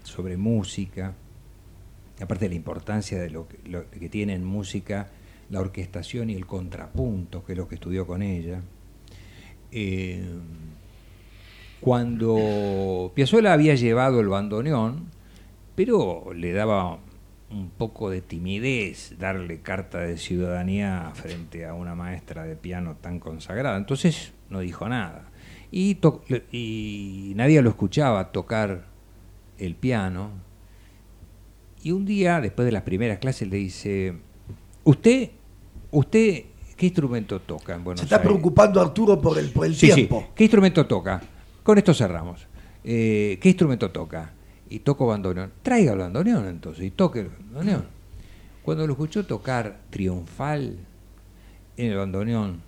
[0.05, 1.15] sobre música,
[2.23, 5.11] aparte de la importancia de lo que, tiene en música
[5.51, 8.61] la orquestación y el contrapunto, que es lo que estudió con ella,
[9.71, 10.25] eh,
[11.81, 15.07] cuando Piazzolla había llevado el bandoneón,
[15.75, 16.99] pero le daba
[17.51, 23.19] un poco de timidez darle carta de ciudadanía frente a una maestra de piano tan
[23.19, 23.77] consagrada.
[23.77, 25.29] Entonces no dijo nada.
[25.71, 28.85] Y nadie lo escuchaba tocar
[29.59, 30.31] el piano.
[31.83, 34.14] Y un día, después de las primeras clases, le dice,
[34.85, 35.31] ¿usted,
[35.90, 36.45] usted
[36.77, 38.29] qué instrumento toca en Buenos Se está Aires?".
[38.31, 39.95] preocupando Arturo por el, por el Sí, sí.
[39.95, 40.29] tiempo.
[40.35, 41.21] ¿Qué instrumento toca?
[41.62, 42.47] Con esto cerramos.
[42.85, 44.33] Eh, ¿Qué instrumento toca?
[44.71, 45.53] Y toco bandoneón.
[45.62, 47.87] Traiga el bandoneón entonces y toque el bandoneón.
[48.62, 50.77] Cuando lo escuchó tocar triunfal
[51.77, 52.62] en el bandoneón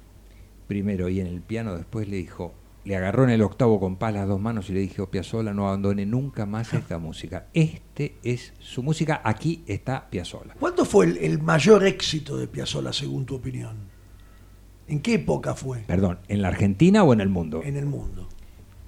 [0.67, 2.53] primero y en el piano después le dijo,
[2.85, 6.05] le agarró en el octavo compás las dos manos y le dijo, Piazzolla, no abandone
[6.07, 7.47] nunca más esta música.
[7.55, 10.55] Este es su música, aquí está Piazzolla.
[10.61, 13.77] ¿Cuándo fue el, el mayor éxito de Piazzolla, según tu opinión?
[14.87, 15.81] ¿En qué época fue?
[15.87, 17.63] Perdón, ¿en la Argentina o en el mundo?
[17.65, 18.29] En el mundo.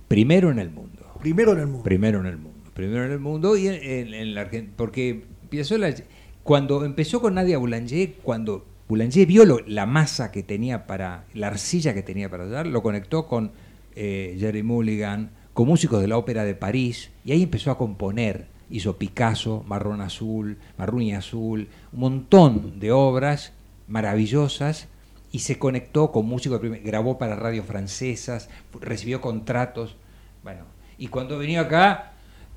[0.08, 1.04] Primero en el mundo.
[1.20, 1.82] Primero en el mundo.
[1.84, 2.70] Primero en el mundo.
[2.74, 4.74] Primero en el mundo y en, en- en la Argentina.
[4.76, 5.94] Porque Piazzolla,
[6.42, 11.46] cuando empezó con Nadia Boulanger, cuando Boulanger vio lo- la masa que tenía para, la
[11.46, 13.52] arcilla que tenía para dar, lo conectó con
[13.96, 18.46] eh, Jerry Mulligan, con músicos de la Ópera de París, y ahí empezó a componer.
[18.68, 23.52] Hizo Picasso, Marrón Azul, Marrón y Azul, un montón de obras
[23.88, 24.88] maravillosas
[25.32, 28.48] y se conectó con músicos, grabó para radios francesas,
[28.80, 29.96] recibió contratos.
[30.42, 30.64] Bueno,
[30.98, 32.12] y cuando venía acá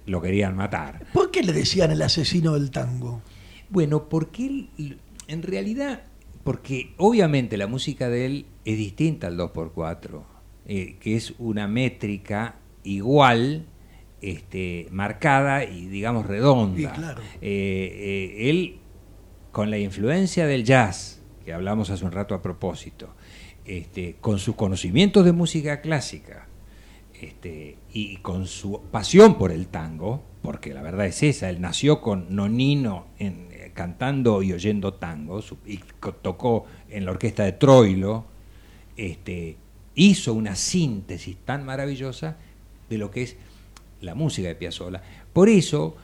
[0.05, 1.05] lo querían matar.
[1.13, 3.21] ¿Por qué le decían el asesino del tango?
[3.69, 4.45] Bueno, porque
[4.77, 6.03] él, en realidad,
[6.43, 10.21] porque obviamente la música de él es distinta al 2x4,
[10.71, 13.65] eh, que es una métrica igual,
[14.21, 16.93] este, marcada y digamos redonda.
[16.93, 17.21] Sí, claro.
[17.41, 18.77] Eh, eh, él,
[19.51, 23.15] con la influencia del jazz, que hablamos hace un rato a propósito,
[23.65, 26.47] este, con sus conocimientos de música clásica,
[27.19, 31.99] este, y con su pasión por el tango, porque la verdad es esa, él nació
[31.99, 35.79] con Nonino en, cantando y oyendo tango, y
[36.21, 38.25] tocó en la orquesta de Troilo,
[38.95, 39.57] este,
[39.95, 42.37] hizo una síntesis tan maravillosa
[42.89, 43.35] de lo que es
[44.01, 45.01] la música de Piazzolla.
[45.33, 45.95] Por eso,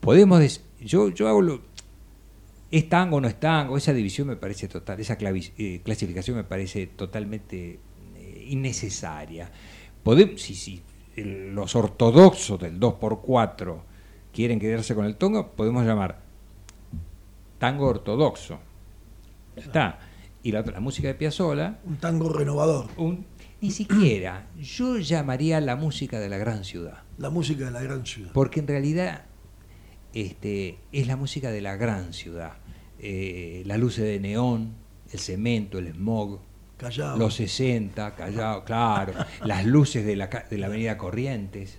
[0.00, 1.60] podemos decir, yo, yo hago
[2.70, 6.44] es tango o no es tango, esa división me parece total, esa eh, clasificación me
[6.44, 7.78] parece totalmente
[8.16, 9.50] eh, innecesaria.
[10.02, 10.82] Podemos, si, si
[11.16, 13.76] los ortodoxos del 2x4
[14.32, 16.20] quieren quedarse con el tango, podemos llamar
[17.58, 18.58] tango ortodoxo.
[19.54, 19.98] Está.
[20.42, 22.86] Y la, otra, la música de Piazzolla, Un tango renovador.
[22.96, 23.26] un-
[23.60, 27.02] ni siquiera, yo llamaría la música de la gran ciudad.
[27.18, 28.32] La música de la gran ciudad.
[28.32, 29.26] Porque en realidad
[30.14, 32.54] este, es la música de la gran ciudad.
[32.98, 34.72] Eh, las luces de neón,
[35.12, 36.40] el cemento, el smog,
[36.76, 37.16] Callao.
[37.16, 39.12] los 60, Callao, claro,
[39.44, 41.78] las luces de la, de la avenida Corrientes.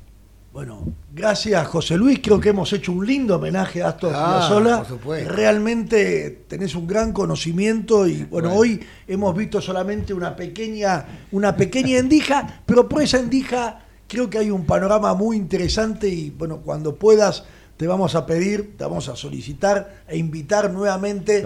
[0.54, 4.86] Bueno, gracias José Luis, creo que hemos hecho un lindo homenaje a Astor Ah, Piazzolla.
[5.28, 8.54] Realmente tenés un gran conocimiento y bueno, Bueno.
[8.62, 14.38] hoy hemos visto solamente una pequeña, una pequeña endija, pero por esa endija creo que
[14.38, 19.10] hay un panorama muy interesante y bueno, cuando puedas te vamos a pedir, te vamos
[19.10, 21.44] a solicitar e invitar nuevamente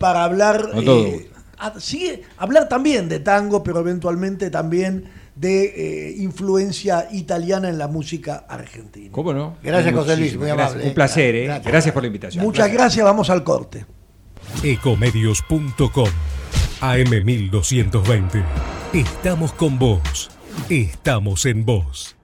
[0.00, 2.28] para hablar eh, gusto.
[2.38, 5.04] hablar también de tango, pero eventualmente también
[5.38, 9.10] de eh, influencia italiana en la música argentina.
[9.12, 9.56] ¿Cómo no?
[9.62, 10.84] Gracias, José Luis, muy amable.
[10.84, 11.60] Un placer, ¿eh?
[11.64, 12.44] Gracias, por la invitación.
[12.44, 13.86] Muchas gracias, vamos al corte.
[14.62, 16.08] Ecomedios.com
[16.80, 18.44] AM1220.
[18.92, 20.30] Estamos con vos.
[20.68, 22.16] Estamos en vos.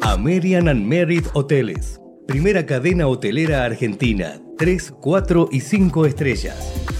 [0.00, 2.00] American and Merit Hoteles.
[2.26, 4.40] Primera cadena hotelera argentina.
[4.56, 6.99] 3, 4 y 5 estrellas.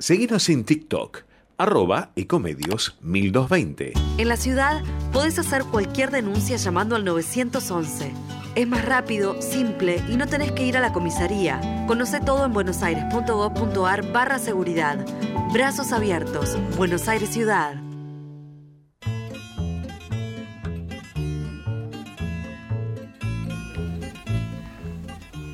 [0.00, 1.22] Seguinos en TikTok,
[1.56, 3.92] arroba ecomedios 1220.
[4.18, 8.12] En la ciudad podés hacer cualquier denuncia llamando al 911.
[8.56, 11.84] Es más rápido, simple y no tenés que ir a la comisaría.
[11.86, 15.06] Conoce todo en buenosaires.gov.ar barra seguridad.
[15.52, 16.58] Brazos abiertos.
[16.76, 17.76] Buenos Aires Ciudad.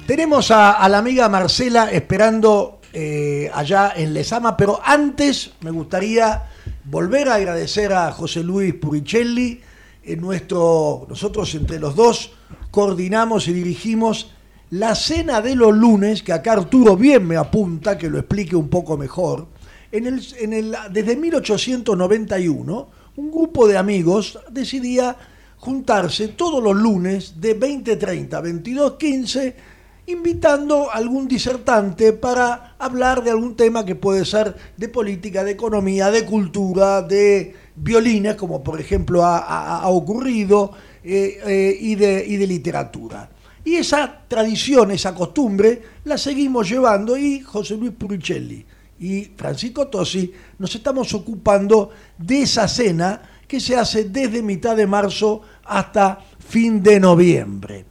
[0.07, 6.45] Tenemos a, la amiga Marcela esperando eh, allá en Lesama, pero antes me gustaría
[6.85, 9.61] volver a agradecer a José Luis Puricelli,
[10.03, 12.33] en nuestro, nosotros entre los dos
[12.71, 14.33] coordinamos y dirigimos
[14.71, 18.69] la cena de los lunes, que acá Arturo bien me apunta, que lo explique un
[18.69, 19.49] poco mejor.
[19.93, 25.17] En el, desde 1891, un grupo de amigos decidía
[25.57, 29.55] juntarse todos los lunes de 20.30 a 22.15
[30.07, 35.53] invitando a algún disertante para hablar de algún tema que puede ser de política, de
[35.53, 42.37] economía, de cultura, de violines, como por ejemplo ha, ocurrido, eh, eh, y, de, y
[42.37, 43.31] de literatura.
[43.65, 48.65] Y esa tradición, esa costumbre, la seguimos llevando y José Luis Puricelli
[48.99, 54.87] y Francisco Tosi nos estamos ocupando de esa cena que se hace desde mitad de
[54.87, 57.87] marzo hasta fin de noviembre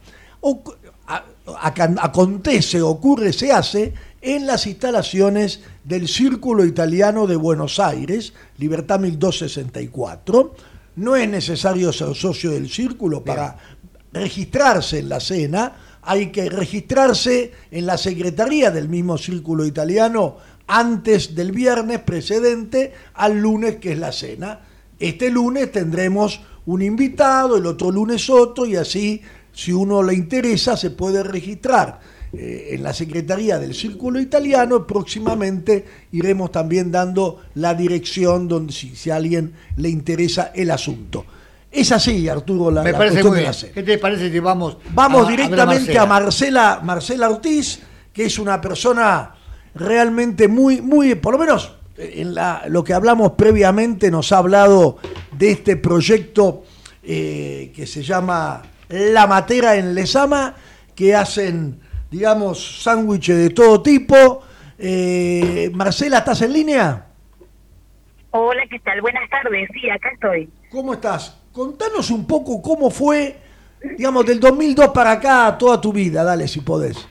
[1.58, 10.54] acontece, ocurre, se hace en las instalaciones del Círculo Italiano de Buenos Aires, Libertad 1264.
[10.96, 13.56] No es necesario ser socio del círculo para
[14.12, 20.36] registrarse en la cena, hay que registrarse en la secretaría del mismo Círculo Italiano
[20.66, 24.60] antes del viernes precedente al lunes que es la cena.
[24.98, 29.22] Este lunes tendremos un invitado, el otro lunes otro y así
[29.60, 32.00] si uno le interesa, se puede registrar
[32.32, 34.86] eh, en la Secretaría del Círculo Italiano.
[34.86, 41.26] Próximamente iremos también dando la dirección donde si, si a alguien le interesa el asunto.
[41.70, 43.52] Es así, Arturo, la, Me parece muy bien.
[43.74, 47.80] ¿Qué te parece si vamos Vamos directamente a, Marcela, Marcela Ortiz,
[48.14, 49.34] que es una persona
[49.74, 54.96] realmente muy, muy, por lo menos en la, lo que hablamos previamente, nos ha hablado
[55.36, 56.64] de este proyecto
[57.02, 60.54] eh, que se llama la Matera en Lesama,
[60.94, 64.42] que hacen, digamos, sándwiches de todo tipo.
[64.78, 67.06] Eh, Marcela, ¿estás en línea?
[68.32, 69.00] Hola, ¿qué tal?
[69.00, 70.50] Buenas tardes, sí, acá estoy.
[70.70, 71.40] ¿Cómo estás?
[71.52, 73.36] Contanos un poco cómo fue,
[73.96, 77.08] digamos, del 2002 para acá toda tu vida, dale si podés.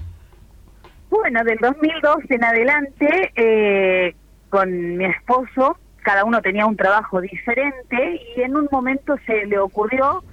[1.09, 4.15] Bueno, del 2002 en adelante, eh,
[4.49, 9.59] con mi esposo, cada uno tenía un trabajo diferente y en un momento se le
[9.59, 10.23] ocurrió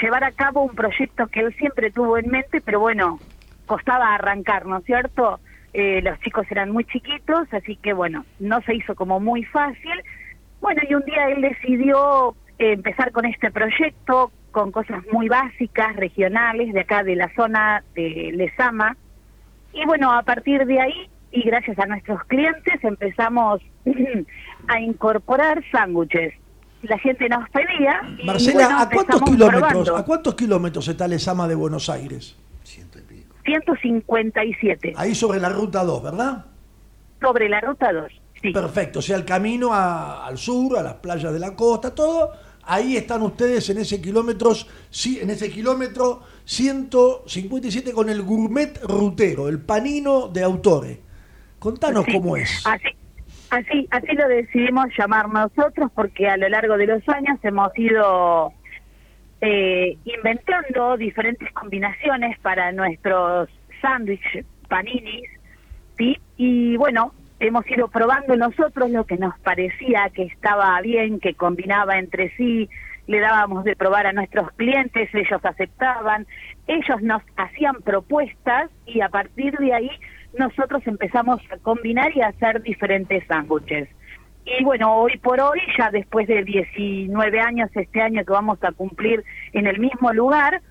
[0.00, 3.20] llevar a cabo un proyecto que él siempre tuvo en mente, pero bueno,
[3.66, 5.40] costaba arrancar, ¿no es cierto?
[5.72, 9.92] Eh, los chicos eran muy chiquitos, así que bueno, no se hizo como muy fácil.
[10.60, 15.94] Bueno, y un día él decidió eh, empezar con este proyecto, con cosas muy básicas,
[15.96, 18.96] regionales, de acá de la zona de Lesama.
[19.74, 23.60] Y bueno, a partir de ahí, y gracias a nuestros clientes, empezamos
[24.68, 26.32] a incorporar sándwiches
[26.88, 28.00] la gente nos pedía.
[28.24, 32.36] Marcela, ¿a cuántos kilómetros, ¿a cuántos kilómetros está Lesama de Buenos Aires?
[32.62, 33.36] Ciento y pico.
[33.44, 34.94] 157.
[34.96, 36.46] Ahí sobre la ruta 2, ¿verdad?
[37.20, 38.12] Sobre la ruta 2,
[38.42, 38.52] sí.
[38.52, 42.32] Perfecto, o sea, el camino al sur, a las playas de la costa, todo.
[42.68, 44.52] Ahí están ustedes en ese kilómetro,
[45.04, 50.98] en ese kilómetro 157 con el gourmet rutero, el panino de autores.
[51.60, 52.66] Contanos cómo es.
[52.66, 52.88] Así,
[53.50, 58.52] Así, así lo decidimos llamar nosotros porque a lo largo de los años hemos ido
[59.40, 63.48] eh, inventando diferentes combinaciones para nuestros
[63.80, 65.30] sándwiches paninis
[65.96, 66.18] ¿sí?
[66.36, 71.98] Y bueno, hemos ido probando nosotros lo que nos parecía que estaba bien, que combinaba
[71.98, 72.68] entre sí,
[73.06, 76.26] le dábamos de probar a nuestros clientes, ellos aceptaban,
[76.66, 79.90] ellos nos hacían propuestas y a partir de ahí
[80.38, 83.88] nosotros empezamos a combinar y a hacer diferentes sándwiches.
[84.44, 88.72] Y bueno, hoy por hoy, ya después de 19 años, este año que vamos a
[88.72, 90.62] cumplir en el mismo lugar,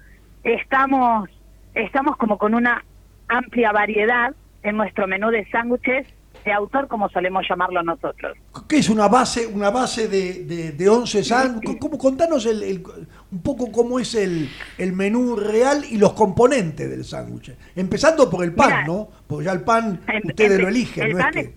[0.43, 1.30] estamos,
[1.74, 2.86] estamos como con una
[3.28, 6.07] amplia variedad en nuestro menú de sándwiches
[6.45, 8.38] de autor, como solemos llamarlo nosotros.
[8.68, 11.78] ¿Qué es una base, una base de, de, de 11 sándwiches?
[11.80, 12.84] ¿Cómo, contanos el, el-
[13.32, 17.53] un poco cómo es el, el menú real y los componentes del sándwich.
[17.76, 19.09] Empezando por el pan, ¿no?
[19.28, 21.18] Porque ya el pan ustedes lo eligen, el ¿no?
[21.20, 21.55] pan es que- es-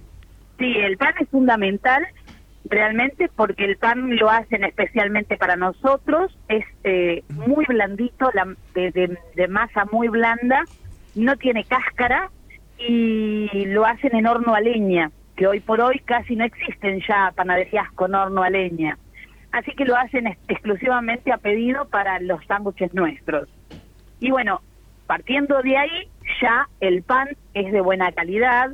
[0.58, 2.04] Sí, el pan es fundamental
[2.64, 9.16] realmente porque el pan lo hacen especialmente para nosotros, es eh, muy blandito, la- de-
[9.36, 10.64] de masa muy blanda,
[11.14, 12.30] no tiene cáscara
[12.76, 17.32] y lo hacen en horno a leña, que hoy por hoy casi no existen ya
[17.34, 18.98] panaderías con horno a leña.
[19.52, 23.48] Así que lo hacen ex- exclusivamente a pedido para los sándwiches nuestros.
[24.18, 24.60] Y bueno,
[25.06, 26.10] partiendo de ahí,
[26.42, 28.70] ya el pan es de buena calidad.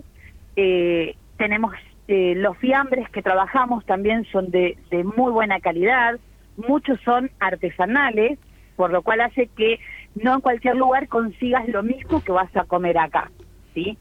[0.57, 1.75] eh, tenemos
[2.09, 6.19] eh, los fiambres que trabajamos también son de, de muy buena calidad.
[6.57, 8.39] Muchos son artesanales,
[8.77, 9.79] por lo cual hace que
[10.15, 13.31] no en cualquier lugar consigas lo mismo que vas a comer acá.
[13.75, 13.99] ¿sí?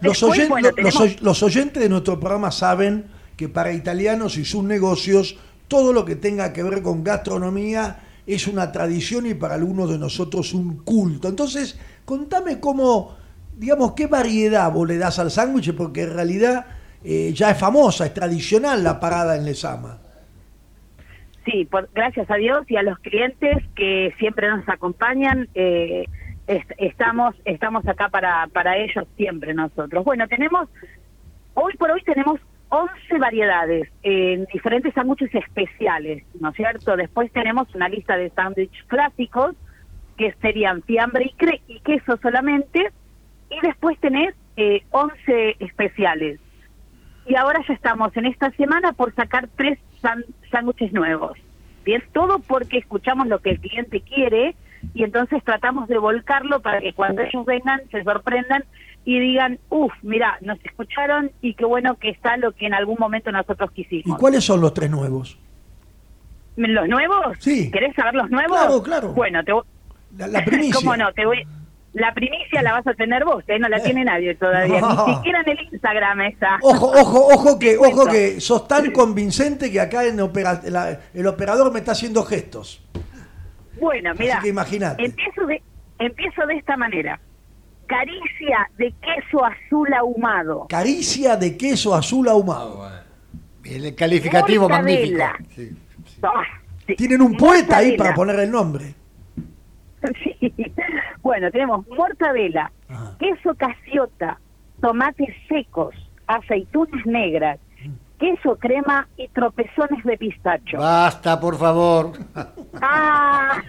[0.00, 3.06] Los, oyen- bueno, los tenemos- los oyentes de nuestro programa saben
[3.36, 5.36] que para italianos y sus negocios
[5.68, 9.98] todo lo que tenga que ver con gastronomía es una tradición y para algunos de
[9.98, 11.28] nosotros un culto.
[11.28, 13.16] Entonces, contame cómo,
[13.56, 16.66] digamos, qué variedad vos le das al sándwich, porque en realidad
[17.04, 19.98] eh, ya es famosa, es tradicional la parada en Lesama.
[21.44, 25.48] Sí, por- gracias a Dios y a los clientes que siempre nos acompañan.
[25.54, 26.04] eh,
[26.46, 30.04] est- estamos estamos acá para, para ellos siempre nosotros.
[30.04, 30.68] Bueno, tenemos,
[31.54, 36.96] hoy por hoy tenemos 11 variedades en diferentes sándwiches especiales, ¿no es cierto?
[36.96, 39.54] Después tenemos una lista de sándwiches clásicos,
[40.16, 42.90] que serían fiambre y, cre- y queso solamente,
[43.50, 46.40] y después tenés eh, 11 especiales.
[47.24, 49.78] Y ahora ya estamos en esta semana por sacar tres
[50.50, 51.38] sándwiches nuevos.
[51.84, 54.56] Bien, todo porque escuchamos lo que el cliente quiere
[54.94, 58.64] y entonces tratamos de volcarlo para que cuando ellos vengan se sorprendan
[59.04, 62.96] y digan, uff, mira, nos escucharon y qué bueno que está lo que en algún
[62.98, 64.18] momento nosotros ¿Y quisimos.
[64.18, 65.38] cuáles son los tres nuevos?
[66.56, 67.36] ¿Los nuevos?
[67.40, 67.70] Sí.
[67.70, 68.56] ¿Querés saber los nuevos?
[68.56, 69.08] Claro, claro.
[69.12, 69.62] Bueno, te voy...
[70.16, 70.74] La, la primicia.
[70.80, 71.12] ¿Cómo no?
[71.12, 71.42] Te voy...
[71.94, 73.58] La primicia la vas a tener vos, ¿eh?
[73.58, 75.06] no la tiene nadie todavía, No.
[75.08, 76.58] ni siquiera en el Instagram está.
[76.62, 81.26] Ojo, ojo, ojo que, ojo que sos tan convincente que acá en opera- la- el
[81.26, 82.82] operador me está haciendo gestos.
[83.82, 85.04] Bueno, mira, Así que imagínate.
[85.04, 85.60] empiezo de,
[85.98, 87.18] empiezo de esta manera.
[87.86, 90.66] Caricia de queso azul ahumado.
[90.68, 92.88] Caricia de queso azul ahumado.
[93.64, 95.24] El calificativo magnífico.
[95.56, 95.70] Sí.
[96.22, 96.44] Ah,
[96.86, 96.94] sí.
[96.94, 98.94] Tienen un poeta ahí para poner el nombre.
[100.24, 100.50] Sí.
[101.22, 103.16] Bueno, tenemos mortadela, Ajá.
[103.20, 104.40] queso casiota,
[104.80, 105.94] tomates secos,
[106.26, 107.60] aceitunas negras,
[108.22, 110.78] queso crema y tropezones de pistacho.
[110.78, 112.12] Basta, por favor.
[112.84, 113.62] Ah,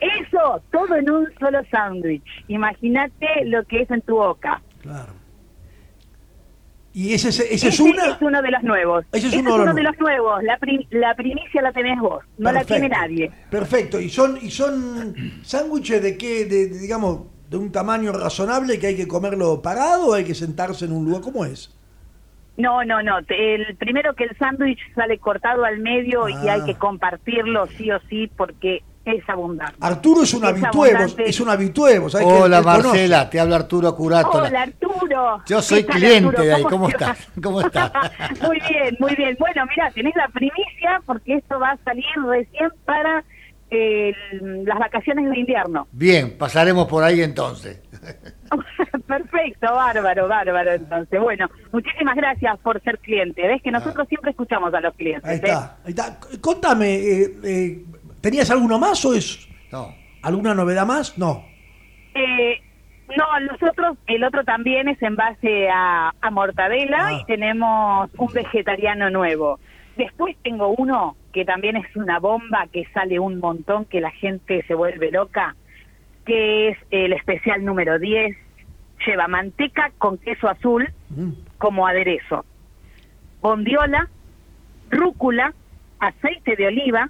[0.00, 2.22] eso, todo en un solo sándwich.
[2.48, 4.62] Imagínate lo que es en tu boca.
[4.80, 5.12] Claro.
[6.94, 8.06] ¿Y ese, ese, ese es Ese una?
[8.06, 9.04] es uno de los nuevos.
[9.12, 10.42] Ese es Ese uno de los nuevos.
[10.44, 13.30] La, pri- la primicia la tenés vos, no la tiene nadie.
[13.50, 14.00] Perfecto.
[14.00, 18.86] ¿Y son, y son sándwiches de qué, de, de, digamos, de un tamaño razonable que
[18.88, 21.20] hay que comerlo parado o hay que sentarse en un lugar?
[21.22, 21.76] ¿Cómo es?
[22.58, 23.22] No, no, no.
[23.24, 26.54] te- El primero que el sándwich sale cortado al medio y Ah.
[26.54, 29.74] hay que compartirlo sí o sí porque es abundante.
[29.80, 31.28] Arturo es un abundante.
[31.30, 31.48] es un
[32.18, 32.88] que Hola conoce.
[32.88, 34.30] Marcela, te habla Arturo Curato.
[34.32, 35.42] Hola Arturo.
[35.46, 36.44] Yo soy ¿Qué tal, cliente Arturo?
[36.44, 37.28] de ahí, ¿cómo estás?
[37.42, 37.90] ¿Cómo estás?
[38.42, 39.36] muy bien, muy bien.
[39.38, 43.24] Bueno, mira, tenés la primicia porque esto va a salir recién para
[43.70, 44.12] eh,
[44.66, 45.86] las vacaciones de invierno.
[45.92, 47.80] Bien, pasaremos por ahí entonces.
[49.08, 50.72] Perfecto, bárbaro, bárbaro.
[50.74, 53.46] Entonces, bueno, muchísimas gracias por ser cliente.
[53.46, 55.24] Ves que nosotros siempre escuchamos a los clientes.
[55.24, 55.40] Ahí ¿eh?
[55.42, 56.18] está, ahí está.
[56.40, 57.84] Contame, eh, eh,
[58.20, 59.94] ¿tenías alguno más o es No.
[60.22, 61.16] alguna novedad más?
[61.18, 61.42] No.
[62.14, 62.60] Eh,
[63.16, 67.12] no, nosotros, el otro también es en base a, a mortadela Ah.
[67.14, 69.58] y tenemos un vegetariano nuevo.
[69.96, 74.62] Después tengo uno que también es una bomba que sale un montón, que la gente
[74.68, 75.56] se vuelve loca,
[76.26, 78.36] que es el especial número 10.
[79.06, 81.30] Lleva manteca con queso azul Mm.
[81.58, 82.44] como aderezo,
[83.40, 84.08] bondiola,
[84.90, 85.54] rúcula,
[86.00, 87.08] aceite de oliva,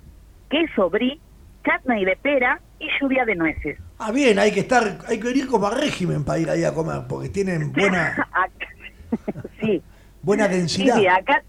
[0.49, 1.19] queso brie,
[1.65, 3.79] chutney de pera y lluvia de nueces.
[3.99, 6.73] Ah, bien, hay que estar, hay que ir como a régimen para ir ahí a
[6.73, 8.29] comer, porque tienen buena,
[9.61, 9.83] sí.
[10.23, 10.97] buena Sí, densidad.
[10.97, 11.43] sí, acá,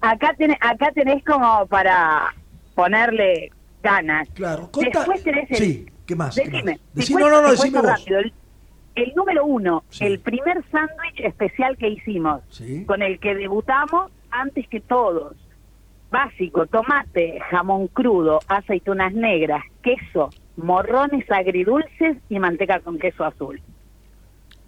[0.00, 2.32] acá, tenés, acá tenés como para
[2.74, 3.50] ponerle
[3.82, 4.28] ganas.
[4.34, 5.56] Claro, conta- Después tenés el...
[5.56, 6.34] Sí, ¿qué más?
[6.36, 6.78] ¿Qué Decime.
[6.94, 7.10] más?
[7.10, 7.90] cuento- no, no, no, decime vos.
[7.90, 8.18] rápido.
[8.20, 8.32] El,
[8.94, 10.04] el número uno, Sí.
[10.04, 12.84] el primer sándwich especial que hicimos, Sí.
[12.86, 15.36] con el que debutamos antes que todos.
[16.10, 23.60] Básico, tomate, jamón crudo, aceitunas negras, queso, morrones agridulces y manteca con queso azul.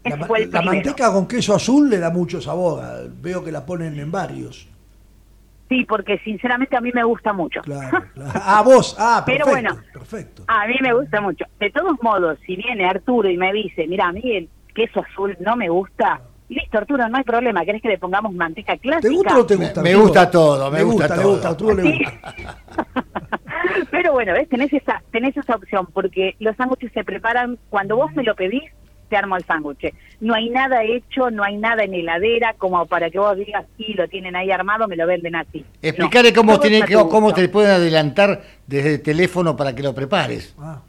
[0.04, 2.80] La, Ese ma- fue el la manteca con queso azul le da mucho sabor.
[3.20, 4.68] Veo que la ponen en varios.
[5.68, 7.62] Sí, porque sinceramente a mí me gusta mucho.
[7.62, 8.32] Claro, claro.
[8.44, 8.94] Ah, vos.
[8.98, 9.50] Ah, Pero perfecto.
[9.74, 9.82] bueno.
[9.92, 10.44] Perfecto.
[10.46, 11.44] A mí me gusta mucho.
[11.58, 15.36] De todos modos, si viene Arturo y me dice, mira, a mí el queso azul
[15.40, 17.64] no me gusta, listo, Arturo, no hay problema.
[17.64, 19.08] ¿Querés que le pongamos manteca clásica?
[19.08, 19.82] ¿Te gusta o no te gusta?
[19.82, 21.32] Me gusta todo, me gusta gusta, le todo.
[21.32, 21.98] gusta, a Arturo le Sí.
[22.04, 22.34] gusta.
[23.90, 24.48] Pero bueno, ¿ves?
[24.48, 28.64] Tenés esa, tenés esa opción, porque los sándwiches se preparan, cuando vos me lo pedís,
[29.16, 29.94] armo el sándwich.
[30.20, 33.94] No hay nada hecho, no hay nada en heladera, como para que vos digas, sí,
[33.94, 35.64] lo tienen ahí armado, me lo venden así.
[35.80, 39.94] Explicarle No, cómo, tiene que, cómo te pueden adelantar desde el teléfono para que lo
[39.94, 40.54] prepares.
[40.58, 40.80] Ah,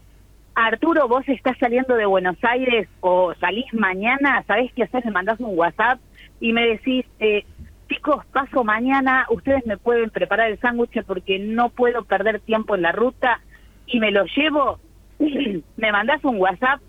[0.56, 5.04] Arturo, vos estás saliendo de Buenos Aires o salís mañana, ¿sabés qué hacer?
[5.06, 6.00] Me mandás un WhatsApp
[6.40, 7.44] y me decís, eh,
[7.90, 12.84] chicos, paso mañana, ustedes me pueden preparar el sándwich porque no puedo perder tiempo en
[12.84, 13.40] la ruta
[13.88, 14.80] y me lo llevo.
[15.78, 16.82] me mandás un WhatsApp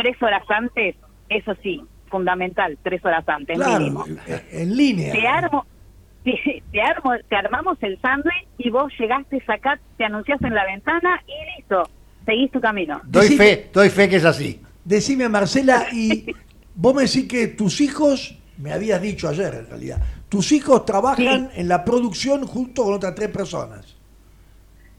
[0.00, 0.96] tres horas antes,
[1.28, 4.04] eso sí, fundamental, tres horas antes mínimo.
[4.04, 5.12] claro, eh, en línea.
[5.12, 5.66] Te armo,
[6.24, 10.64] te, te armo, te armamos el sándwich y vos llegaste acá, te anunciás en la
[10.64, 11.82] ventana y listo,
[12.24, 13.00] seguís tu camino.
[13.04, 14.60] Doy Decime- fe, doy fe que es así.
[14.84, 16.26] Decime, Marcela, y
[16.74, 19.98] vos me decís que tus hijos, me habías dicho ayer en realidad,
[20.30, 23.96] tus hijos trabajan en la producción junto con otras tres personas.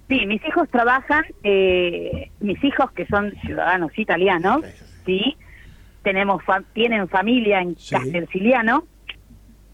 [0.09, 4.83] Sí, mis hijos trabajan, eh, mis hijos que son ciudadanos italianos, sí,
[6.03, 7.95] tenemos fa- tienen familia en Sí.
[7.95, 8.85] Castellciliano,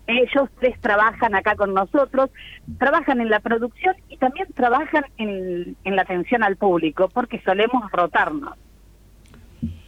[0.08, 2.30] ellos tres trabajan acá con nosotros,
[2.80, 7.92] trabajan en la producción y también trabajan en, en la atención al público, porque solemos
[7.92, 8.54] rotarnos.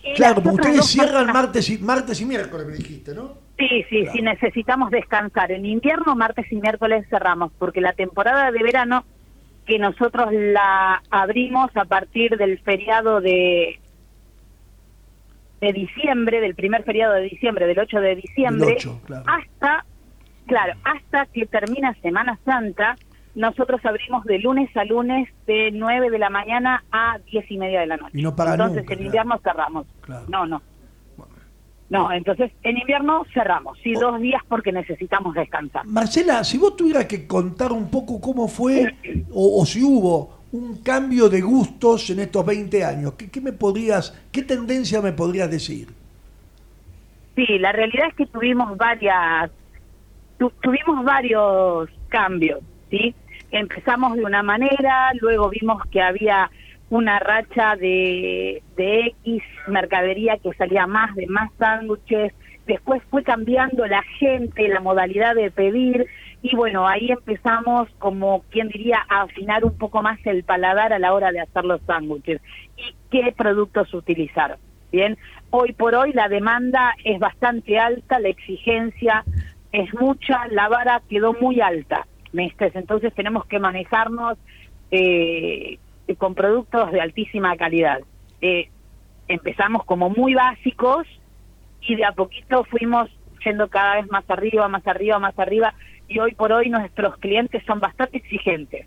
[0.03, 3.33] Y Claro, porque ustedes cierran personas- martes y, martes y miércoles, me dijiste, ¿no?
[3.57, 4.11] Sí, sí, Claro.
[4.13, 5.51] sí, necesitamos descansar.
[5.51, 9.05] En invierno, martes y miércoles cerramos, porque la temporada de verano,
[9.65, 13.78] que nosotros la abrimos a partir del feriado de
[15.61, 19.23] de diciembre, del primer feriado de diciembre, del 8 de diciembre, Del 8, claro.
[19.27, 19.85] hasta,
[20.45, 22.95] claro, hasta que termina Semana Santa,
[23.35, 27.81] nosotros abrimos de lunes a lunes de 9 de la mañana a 10 y media
[27.81, 28.17] de la noche.
[28.17, 29.05] Y no para Entonces nunca, en claro.
[29.05, 29.87] invierno cerramos.
[30.01, 30.25] Claro.
[30.29, 30.61] No, no.
[31.89, 33.99] No, entonces en invierno cerramos, sí, Oh.
[34.11, 35.85] dos días porque necesitamos descansar.
[35.87, 38.93] Marcela, si vos tuvieras que contar un poco cómo fue
[39.31, 43.53] o, o si hubo un cambio de gustos en estos 20 años, ¿qué, qué me
[43.53, 45.87] podrías, qué tendencia me podrías decir?
[47.35, 49.51] Sí, la realidad es que tuvimos varias,
[50.37, 53.15] tu- tuvimos varios cambios, ¿sí?
[53.51, 56.49] Empezamos de una manera, luego vimos que había
[56.89, 62.33] una racha de, de X mercadería que salía más, de más sándwiches,
[62.67, 66.07] después fue cambiando la gente, la modalidad de pedir,
[66.41, 70.99] y bueno, ahí empezamos, como quien diría, a afinar un poco más el paladar a
[70.99, 72.41] la hora de hacer los sándwiches
[72.77, 74.57] y qué productos utilizar.
[74.91, 75.17] Bien,
[75.49, 79.23] hoy por hoy la demanda es bastante alta, la exigencia
[79.71, 82.71] es mucha, la vara quedó muy alta, ¿viste?
[82.73, 84.37] entonces tenemos que manejarnos
[84.91, 85.77] eh,
[86.17, 87.99] con productos de altísima calidad.
[88.41, 88.69] Eh,
[89.27, 91.05] empezamos como muy básicos
[91.81, 93.09] y de a poquito fuimos
[93.43, 95.73] yendo cada vez más arriba, más arriba, más arriba
[96.09, 98.85] y hoy por hoy nuestros clientes son bastante exigentes.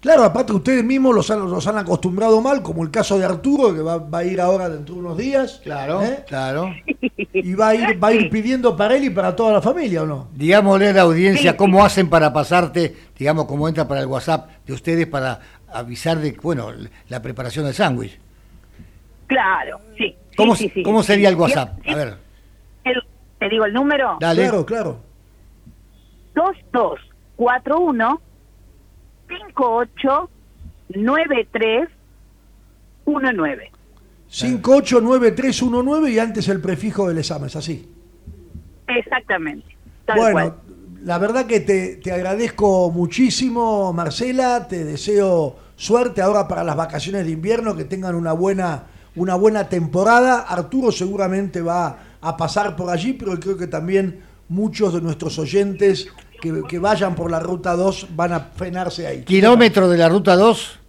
[0.00, 3.74] Claro, aparte ustedes mismos los han, los han acostumbrado mal, como el caso de Arturo,
[3.74, 5.60] que va, va a ir ahora dentro de unos días.
[5.64, 6.22] Claro, ¿eh?
[6.28, 6.72] claro.
[7.32, 10.04] Y va a ir, va a ir pidiendo para él y para toda la familia,
[10.04, 10.28] ¿o no?
[10.34, 11.56] Digámosle a la audiencia Sí.
[11.56, 15.40] cómo hacen para pasarte, digamos, cómo entra para el WhatsApp de ustedes para
[15.72, 16.68] avisar de, bueno,
[17.08, 18.20] la preparación del sándwich.
[19.26, 20.14] Claro, sí.
[20.36, 20.84] ¿Cómo, sí, sí.
[20.84, 21.76] ¿Cómo sería el WhatsApp?
[21.88, 22.14] A ver,
[22.84, 23.02] El-
[23.40, 24.16] ¿Te digo el número?
[24.20, 24.42] dale.
[24.42, 25.00] Claro, claro.
[26.38, 28.20] 2241
[29.28, 30.30] 58
[30.94, 31.88] 93
[33.06, 33.72] 19.
[34.28, 37.88] 589319 y antes el prefijo del examen, es así.
[38.86, 39.66] Exactamente.
[40.04, 40.54] Tal Bueno, cual.
[41.02, 44.68] la verdad que te, te agradezco muchísimo, Marcela.
[44.68, 48.84] Te deseo suerte ahora para las vacaciones de invierno, que tengan una buena,
[49.16, 50.40] una buena temporada.
[50.40, 56.08] Arturo seguramente va a pasar por allí, pero creo que también muchos de nuestros oyentes
[56.40, 59.22] que, que vayan por la ruta 2 van a frenarse ahí.
[59.24, 60.80] Kilómetro de la ruta 2.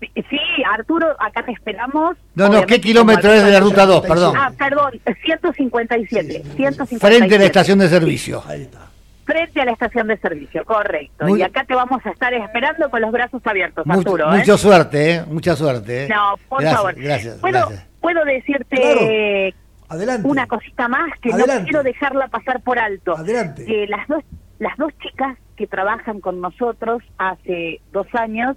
[0.00, 0.38] Sí,
[0.72, 2.16] Arturo, acá te esperamos.
[2.34, 4.06] No, no, ¿qué kilómetro es de la ruta 2?
[4.06, 4.34] Perdón.
[4.36, 4.92] Ah, perdón,
[5.24, 6.42] 157.
[6.56, 6.98] 157.
[6.98, 8.42] Frente a la estación de servicio.
[8.46, 8.86] Ahí está.
[9.26, 11.26] Frente a la estación de servicio, correcto.
[11.26, 14.32] Muy- Y acá te vamos a estar esperando con los brazos abiertos, Mucho, Arturo.
[14.34, 14.38] ¿eh?
[14.38, 15.24] mucha suerte, ¿eh?
[15.28, 16.04] Mucha suerte.
[16.04, 16.08] ¿eh?
[16.08, 16.94] No, por gracias, favor.
[16.96, 17.86] Gracias, ¿Puedo, gracias.
[18.00, 19.56] puedo decirte Claro.
[19.90, 20.26] Adelante.
[20.26, 21.58] una cosita más que Adelante.
[21.58, 23.16] no quiero dejarla pasar por alto.
[23.16, 23.64] Adelante.
[23.66, 24.24] Que las dos,
[24.58, 28.56] las dos chicas que trabajan con nosotros hace dos años,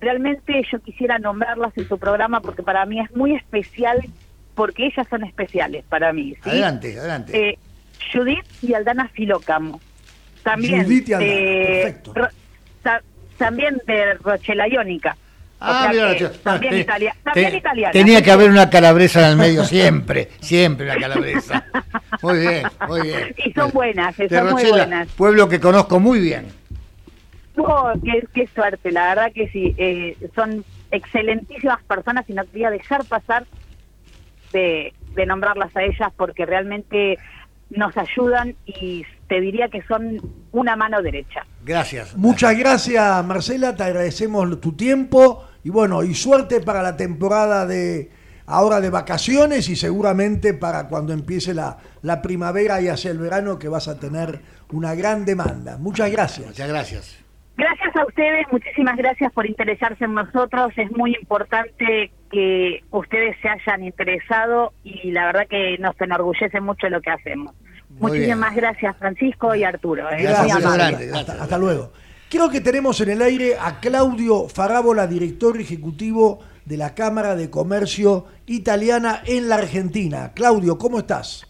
[0.00, 4.00] realmente yo quisiera nombrarlas en tu programa porque para mí es muy especial,
[4.54, 6.34] porque ellas son especiales para mí.
[6.42, 6.50] ¿sí?
[6.50, 7.50] Adelante, adelante.
[7.50, 7.58] Eh,
[8.12, 9.80] Judith y Aldana Filócamo.
[10.42, 12.12] También, Judith y Aldana, de- perfecto.
[12.14, 12.28] Ro-
[12.82, 13.02] ta-
[13.38, 15.16] también de Rochela Iónica.
[15.70, 17.92] O sea mira, que che, también, te- italia- te- también italiana.
[17.92, 21.64] Tenía que haber una calabresa en el medio siempre, siempre una calabresa.
[22.22, 23.34] Muy bien, muy bien.
[23.44, 25.08] Y son buenas, eh, son muy buenas.
[25.16, 26.46] pueblo que conozco muy bien.
[27.56, 29.74] Oh, qué, qué suerte, la verdad que sí.
[29.76, 33.44] eh, son excelentísimas personas y no quería dejar pasar
[34.52, 37.18] de, de nombrarlas a ellas porque realmente
[37.70, 40.20] nos ayudan y te diría que son
[40.52, 41.46] una mano derecha.
[41.64, 42.14] Gracias.
[42.16, 48.10] Muchas gracias, Marcela, te agradecemos tu tiempo y bueno, y suerte para la temporada de
[48.46, 53.58] ahora de vacaciones y seguramente para cuando empiece la, la primavera y hacia el verano
[53.58, 54.40] que vas a tener
[54.72, 55.78] una gran demanda.
[55.78, 56.48] Muchas gracias.
[56.48, 57.18] Muchas gracias.
[57.56, 60.72] Gracias a ustedes, muchísimas gracias por interesarse en nosotros.
[60.76, 66.88] Es muy importante que ustedes se hayan interesado y la verdad que nos enorgullece mucho
[66.88, 67.54] lo que hacemos.
[67.90, 70.10] Muy Muchísimas gracias, Francisco y Arturo.
[70.10, 71.28] eh, Hasta, gracias.
[71.28, 71.92] hasta luego.
[72.32, 77.50] Creo que tenemos en el aire a Claudio Farabola, director ejecutivo de la Cámara de
[77.50, 80.32] Comercio Italiana en la Argentina.
[80.34, 81.46] Claudio, ¿cómo estás?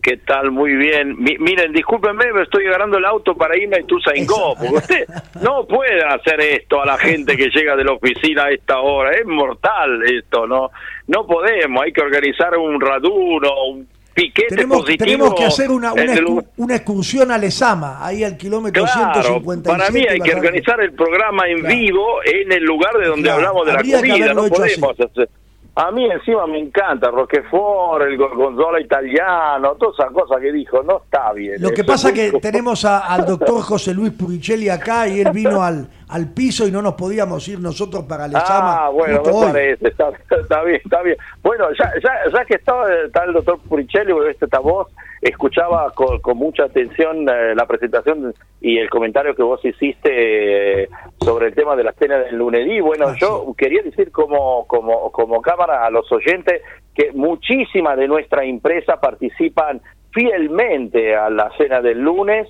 [0.00, 0.52] ¿Qué tal?
[0.52, 1.16] Muy bien.
[1.20, 5.06] Mi- miren, discúlpenme, me estoy agarrando el auto para irme a Ituzaingó, porque usted
[5.42, 9.10] no puede hacer esto a la gente que llega de la oficina a esta hora.
[9.10, 10.70] Es mortal esto, ¿no?
[11.08, 15.04] No podemos, hay que organizar un raduno, un piquete Tenemos, positivo.
[15.04, 19.68] tenemos que hacer una, una, el- una excursión a Lesama, ahí al kilómetro Claro, 157.
[19.78, 21.74] para mí hay que organizar el programa en Claro.
[21.74, 24.34] vivo en el lugar de donde Claro, hablamos de la comida.
[24.34, 25.28] No podemos hacer.
[25.76, 30.98] A mí encima me encanta Roquefort, el gorgonzola italiano, todas esas cosas que dijo, no
[31.04, 31.62] está bien.
[31.62, 35.30] Lo que pasa es que tenemos a- al doctor José Luis Puricelli acá y él
[35.32, 38.86] vino al, al piso y no nos podíamos ir nosotros para Lesama.
[38.86, 40.10] Ah, bueno, me parece, está,
[40.40, 41.16] está bien, está bien.
[41.42, 44.88] Bueno, ya, ya, ya que está, está el doctor Puricelli, porque esta voz,
[45.20, 50.88] escuchaba con, con mucha atención eh, la presentación y el comentario que vos hiciste eh,
[51.18, 52.80] sobre el tema de la cena del lunedí.
[52.80, 56.62] Bueno, Ah, yo quería decir como, como, como cámara a los oyentes
[56.94, 59.80] que muchísimas de nuestra empresa participan
[60.12, 62.48] fielmente a la cena del lunes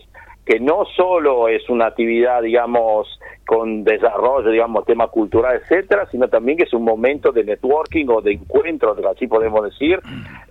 [0.50, 3.06] que no solo es una actividad, digamos,
[3.46, 8.20] con desarrollo, digamos, tema cultural, etcétera, sino también que es un momento de networking o
[8.20, 10.00] de encuentro, así podemos decir,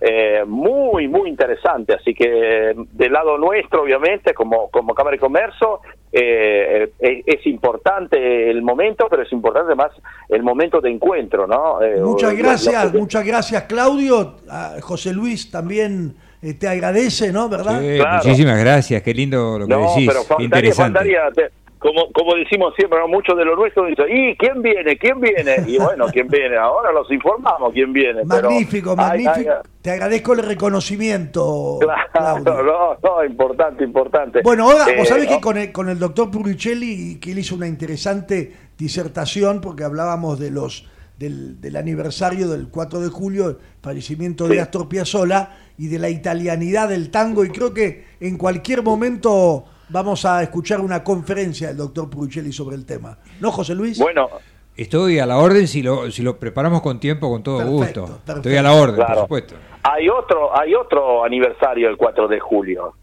[0.00, 1.92] eh, muy, muy interesante.
[1.92, 5.80] Así que del lado nuestro, obviamente, como, como Cámara de Comercio,
[6.10, 9.92] eh, es, es importante el momento, pero es importante más
[10.30, 11.82] el momento de encuentro, ¿no?
[11.82, 14.36] Eh, Muchas gracias, muchas gracias Claudio.
[14.48, 17.48] A José Luis también eh, te agradece, ¿no?
[17.48, 17.80] ¿Verdad?
[17.80, 18.16] Sí, Claro.
[18.24, 20.08] Muchísimas gracias, qué lindo lo que No, decís.
[20.08, 20.98] pero faltaría, interesante.
[20.98, 23.08] faltaría, te- como, como decimos siempre, ¿no?
[23.08, 24.98] muchos de los nuestros dicen, ¿y quién viene?
[24.98, 25.64] ¿Quién viene?
[25.66, 26.58] Y bueno, ¿quién viene?
[26.58, 28.20] Ahora los informamos quién viene.
[28.28, 29.50] pero Magnífico, magnífico.
[29.80, 31.78] Te agradezco el reconocimiento,
[32.12, 34.40] claro, no, no, importante, importante.
[34.44, 37.54] Bueno, ahora, Eh, vos sabés que con el, con el doctor Puricelli, que él hizo
[37.54, 40.86] una interesante disertación, porque hablábamos de los
[41.20, 44.58] del, del aniversario del 4 de julio, el fallecimiento de.
[44.60, 50.24] Astor Piazzolla, y de la italianidad del tango, y creo que en cualquier momento vamos
[50.24, 53.18] a escuchar una conferencia del doctor Puricelli sobre el tema.
[53.40, 53.98] ¿No, José Luis?
[53.98, 54.28] Bueno,
[54.76, 58.06] Estoy a la orden si lo, si lo preparamos con tiempo, con todo Perfecto, gusto.
[58.24, 58.36] perfecto.
[58.36, 59.20] Estoy a la orden, por Claro.
[59.22, 59.54] supuesto.
[59.82, 62.94] hay otro, hay otro aniversario el 4 de julio.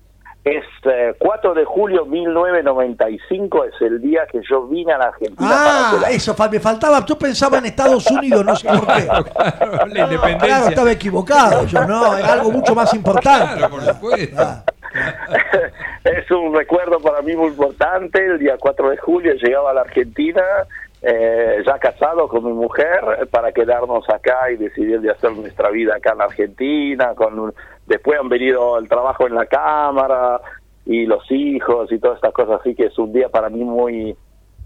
[0.47, 5.49] Es eh, 4 de julio 1995, es el día que yo vine a la Argentina
[5.51, 7.03] Ah, para eso, me faltaba.
[7.05, 9.07] Yo pensaba en Estados Unidos, no sé por qué.
[9.07, 10.37] Claro, la independencia.
[10.47, 11.65] Claro, estaba equivocado.
[11.65, 13.57] Yo no, era algo mucho más importante.
[13.57, 14.35] Claro, por supuesto.
[14.41, 14.63] Ah,
[16.05, 18.25] es un recuerdo para mí muy importante.
[18.25, 20.41] El día 4 de julio llegaba a la Argentina,
[21.01, 25.95] eh, ya casado con mi mujer, para quedarnos acá y decidir de hacer nuestra vida
[25.95, 27.13] acá en la Argentina.
[27.15, 27.53] Con un-
[27.87, 30.39] Después han venido el trabajo en la Cámara
[30.85, 32.59] y los hijos y todas estas cosas.
[32.61, 34.15] Así que es un día para mí muy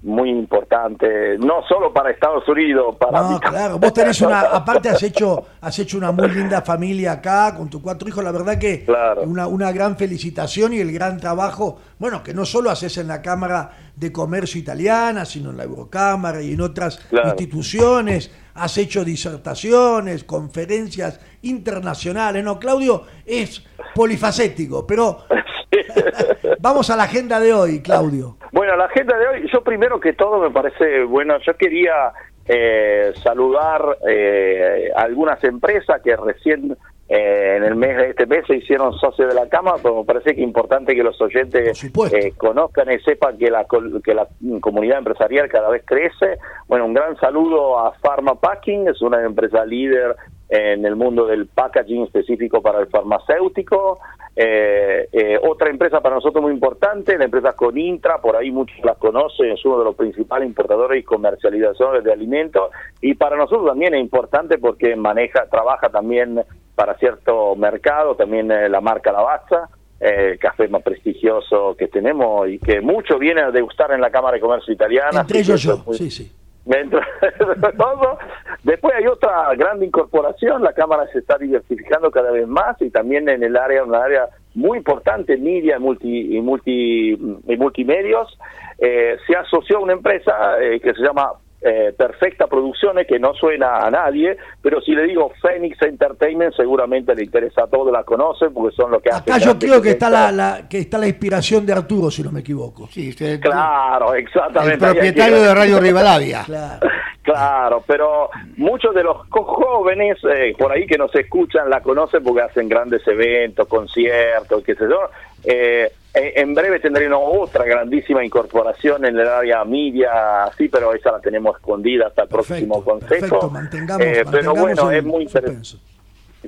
[0.03, 5.03] muy importante, no solo para Estados Unidos, para No, claro, vos tenés una, aparte has
[5.03, 8.83] hecho, has hecho una muy linda familia acá con tus cuatro hijos, la verdad que
[8.83, 9.21] Claro.
[9.21, 13.21] una, una gran felicitación y el gran trabajo, bueno, que no solo haces en la
[13.21, 17.29] Cámara de Comercio Italiana, sino en la Eurocámara y en otras Claro.
[17.29, 22.59] instituciones, has hecho disertaciones, conferencias internacionales, ¿no?
[22.59, 23.65] Claudio es
[23.95, 25.19] polifacético, pero
[26.59, 28.37] vamos a la agenda de hoy, Claudio.
[28.51, 32.11] Bueno, la agenda de hoy, yo primero que todo me parece, bueno, yo quería
[32.47, 36.75] eh, saludar eh, algunas empresas que recién
[37.13, 40.05] eh, en el mes de este mes se hicieron socios de la Cámara, pero me
[40.05, 43.65] parece que es importante que los oyentes eh, conozcan y sepan que la,
[44.01, 44.29] que la
[44.61, 46.37] comunidad empresarial cada vez crece.
[46.69, 50.15] Bueno, un gran saludo a Pharma Packing, es una empresa líder
[50.51, 53.99] en el mundo del packaging específico para el farmacéutico.
[54.35, 58.95] Eh, eh, otra empresa para nosotros muy importante, la empresa Conintra, por ahí muchos la
[58.95, 63.93] conocen, es uno de los principales importadores y comercializadores de alimentos y para nosotros también
[63.93, 66.41] es importante porque maneja, trabaja también
[66.75, 69.69] para cierto mercado, también eh, la marca Lavazza,
[70.01, 74.35] el café más prestigioso que tenemos y que mucho viene a degustar en la Cámara
[74.35, 75.21] de Comercio Italiana.
[75.21, 76.31] Entre ellos yo, sí, sí.
[78.63, 83.27] Después hay otra gran incorporación, la Cámara se está diversificando cada vez más y también
[83.29, 88.37] en el área, una área muy importante, media multi, y, multi, y multimedios,
[88.77, 93.33] eh, se asoció a una empresa eh, que se llama eh, Perfecta Producciones, que no
[93.33, 98.03] suena a nadie, pero si le digo Phoenix Entertainment, seguramente le interesa a todos, la
[98.03, 99.33] conocen, porque son los que hacen...
[99.33, 102.39] Acá yo creo que está la, que está la inspiración de Arturo, si no me
[102.39, 102.87] equivoco.
[102.87, 104.85] Sí, claro, exactamente.
[104.85, 106.43] El propietario de Radio Rivadavia.
[106.45, 106.87] claro.
[107.23, 112.41] Claro, pero muchos de los jóvenes eh, por ahí que nos escuchan la conocen porque
[112.41, 115.01] hacen grandes eventos, conciertos, qué sé yo.
[115.43, 121.19] Eh, en breve tendremos otra grandísima incorporación en el área media, sí, pero esa la
[121.19, 123.49] tenemos escondida hasta el próximo consejo.
[123.49, 125.91] Mantengamos, eh, pero bueno, es muy interesante.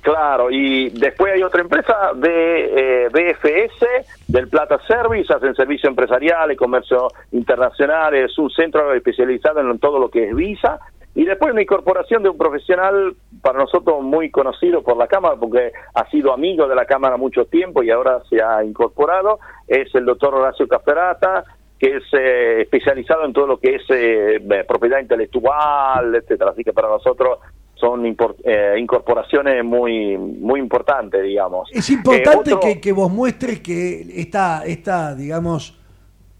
[0.02, 3.86] Claro, y después hay otra empresa de eh, BFS,
[4.28, 10.00] del Plata Service, hacen servicio empresarial y comercio internacional, es un centro especializado en todo
[10.00, 10.80] lo que es visa,
[11.16, 15.72] y después una incorporación de un profesional para nosotros muy conocido por la Cámara, porque
[15.94, 20.06] ha sido amigo de la Cámara mucho tiempo y ahora se ha incorporado, es el
[20.06, 21.44] doctor Horacio Caferata,
[21.78, 26.52] que es eh, especializado en todo lo que es eh, propiedad intelectual, etcétera.
[26.52, 27.40] Así que para nosotros
[27.76, 31.70] son eh, incorporaciones muy muy importantes, digamos.
[31.74, 35.78] Es importante que, que, vos muestres que esta, esta, digamos,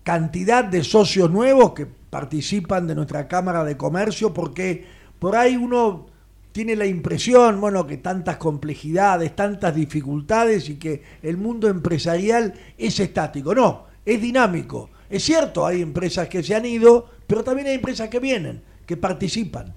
[0.04, 4.86] cantidad de socios nuevos que participan de nuestra Cámara de Comercio, porque
[5.18, 6.06] por ahí uno
[6.52, 13.00] tiene la impresión, bueno, que tantas complejidades, tantas dificultades y que el mundo empresarial es
[13.00, 13.56] estático.
[13.56, 14.92] No, es dinámico.
[15.10, 18.96] Es cierto, hay empresas que se han ido, pero también hay empresas que vienen, que
[18.96, 19.74] participan.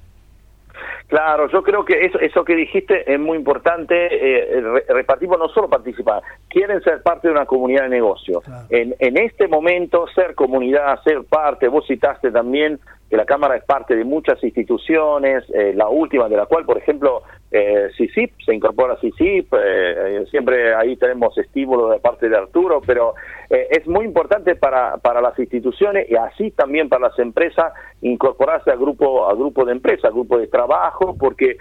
[1.08, 3.94] Claro, yo creo que eso, eso que dijiste es muy importante.
[4.10, 8.42] Eh, repartimos no solo participar, quieren ser parte de una comunidad de negocio.
[8.70, 13.64] En, en este momento, ser comunidad, ser parte, vos citaste también que la Cámara es
[13.64, 18.94] parte de muchas instituciones, eh, la última de la cual, por ejemplo, eh, se incorpora
[18.94, 23.14] a CICIP, eh, eh, siempre ahí tenemos estímulo de parte de Arturo, pero
[23.48, 27.72] es muy importante para, para las instituciones y así también para las empresas
[28.02, 31.56] incorporarse al grupo, al grupo de empresas, grupo de trabajo, porque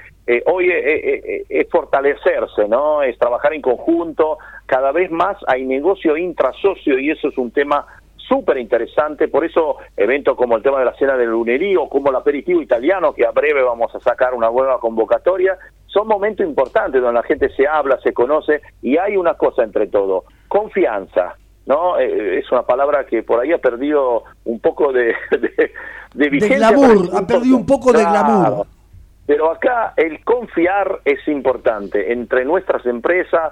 [0.48, 3.04] hoy es fortalecerse, ¿no?
[3.04, 7.86] Es trabajar en conjunto, cada vez más hay negocio intrasocio y eso es un tema
[8.28, 12.16] súper interesante, por eso eventos como el tema de la cena del lunerío, como el
[12.16, 15.58] aperitivo italiano, que a breve vamos a sacar una nueva convocatoria,
[15.88, 19.88] son momentos importantes donde la gente se habla, se conoce y hay una cosa entre
[19.88, 21.36] todo, confianza.
[21.66, 21.98] ¿no?
[21.98, 25.16] Eh, es una palabra que por ahí ha perdido un poco de,
[26.14, 26.70] de, vigencia.
[26.70, 28.68] De glamour, ha perdido un poco de glamour.
[29.26, 33.52] Pero acá el confiar es importante entre nuestras empresas,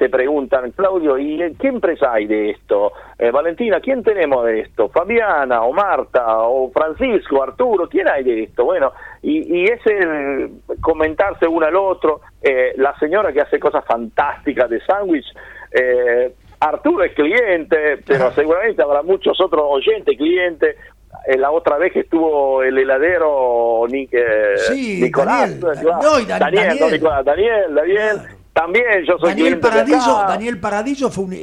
[0.00, 2.92] te preguntan, Claudio, ¿y qué empresa hay de esto?
[3.18, 4.88] Eh, Valentina, ¿quién tenemos de esto?
[4.88, 8.64] Fabiana, o Marta, o Francisco, Arturo, ¿quién hay de esto?
[8.64, 13.84] Bueno, y, y es el comentarse uno al otro, eh, la señora que hace cosas
[13.84, 15.26] fantásticas de sándwich,
[15.72, 20.76] eh, Arturo es cliente, pero seguramente habrá muchos otros oyentes, clientes,
[21.36, 28.20] la otra vez que estuvo el heladero Nicolás, Daniel, Daniel, Daniel, Daniel,
[28.52, 31.34] también yo soy Daniel Paradiso, Daniel Paradiso fue un,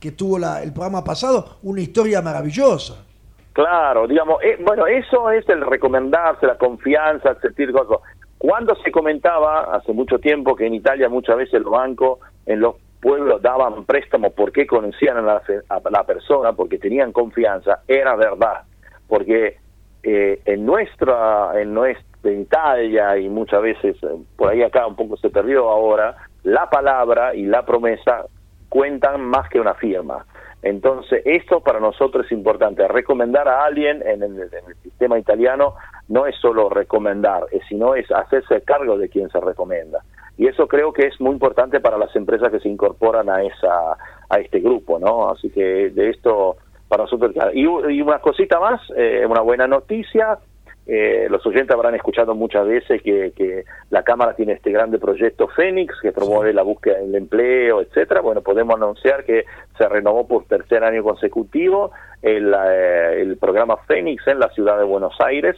[0.00, 3.04] que tuvo la, el programa pasado una historia maravillosa.
[3.52, 7.98] Claro, digamos, eh, bueno, eso es el recomendarse, la confianza, sentir cosas.
[8.38, 12.76] Cuando se comentaba hace mucho tiempo que en Italia muchas veces los bancos en los
[13.00, 18.62] pueblos daban préstamos porque conocían a la, a la persona, porque tenían confianza, era verdad,
[19.06, 19.58] porque
[20.02, 24.06] eh, en nuestra, en nuestra en Italia y muchas veces eh,
[24.36, 28.26] por ahí acá un poco se perdió ahora, la palabra y la promesa
[28.68, 30.24] cuentan más que una firma.
[30.62, 32.86] Entonces, esto para nosotros es importante.
[32.86, 34.50] Recomendar a alguien en el,
[34.82, 35.74] sistema italiano
[36.08, 40.00] no es solo recomendar, sino es hacerse cargo de quien se recomienda.
[40.38, 43.96] Y eso creo que es muy importante para las empresas que se incorporan a, esa,
[44.28, 45.30] a este grupo, ¿no?
[45.30, 46.56] Así que de esto
[46.88, 47.34] para nosotros.
[47.54, 50.38] Y, una cosita más, eh, una buena noticia,
[50.84, 55.94] eh, los oyentes habrán escuchado muchas veces que, la Cámara tiene este grande proyecto Fénix
[56.00, 58.20] que promueve la búsqueda del empleo, etcétera.
[58.20, 59.44] Bueno, podemos anunciar que
[59.78, 65.14] se renovó por tercer año consecutivo el, eh, programa Fénix en la ciudad de Buenos
[65.24, 65.56] Aires.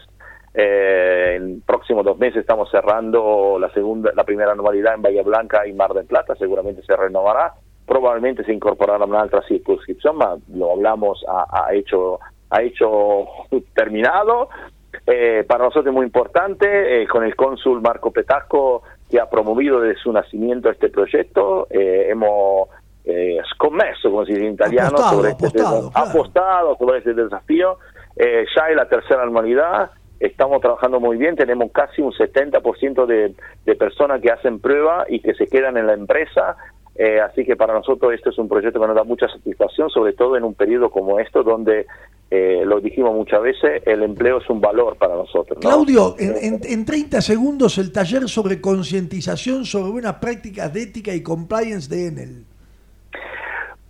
[0.53, 5.67] Eh, en próximos dos meses estamos cerrando la segunda, la primera anualidad en Bahía Blanca
[5.67, 6.35] y Mar del Plata.
[6.37, 7.55] Seguramente se renovará.
[7.87, 10.17] Probablemente se incorporará una otra circunscripción,
[10.55, 12.19] lo hablamos a, a hecho
[12.55, 13.27] ha hecho
[13.75, 14.49] terminado
[15.07, 19.81] eh, para nosotros es muy importante, eh, con el cónsul Marco Petasco, que ha promovido
[19.81, 22.69] desde su nacimiento este proyecto, eh, hemos
[23.05, 25.61] eh, scommesso, como se dice en italiano, sobre este
[25.95, 27.79] apostado sobre este desafío.
[28.17, 29.91] ya es la tercera anualidad,
[30.21, 33.35] estamos trabajando muy bien, tenemos casi un 70% de,
[33.65, 36.57] de personas que hacen prueba y que se quedan en la empresa,
[37.25, 40.37] así que para nosotros este es un proyecto que nos da mucha satisfacción, sobre todo
[40.37, 41.87] en un periodo como esto, donde
[42.31, 45.59] eh, lo dijimos muchas veces, el empleo es un valor para nosotros.
[45.61, 51.23] Claudio, en, en, 30 segundos el taller sobre concientización sobre buenas prácticas de ética y
[51.23, 52.45] compliance de Enel.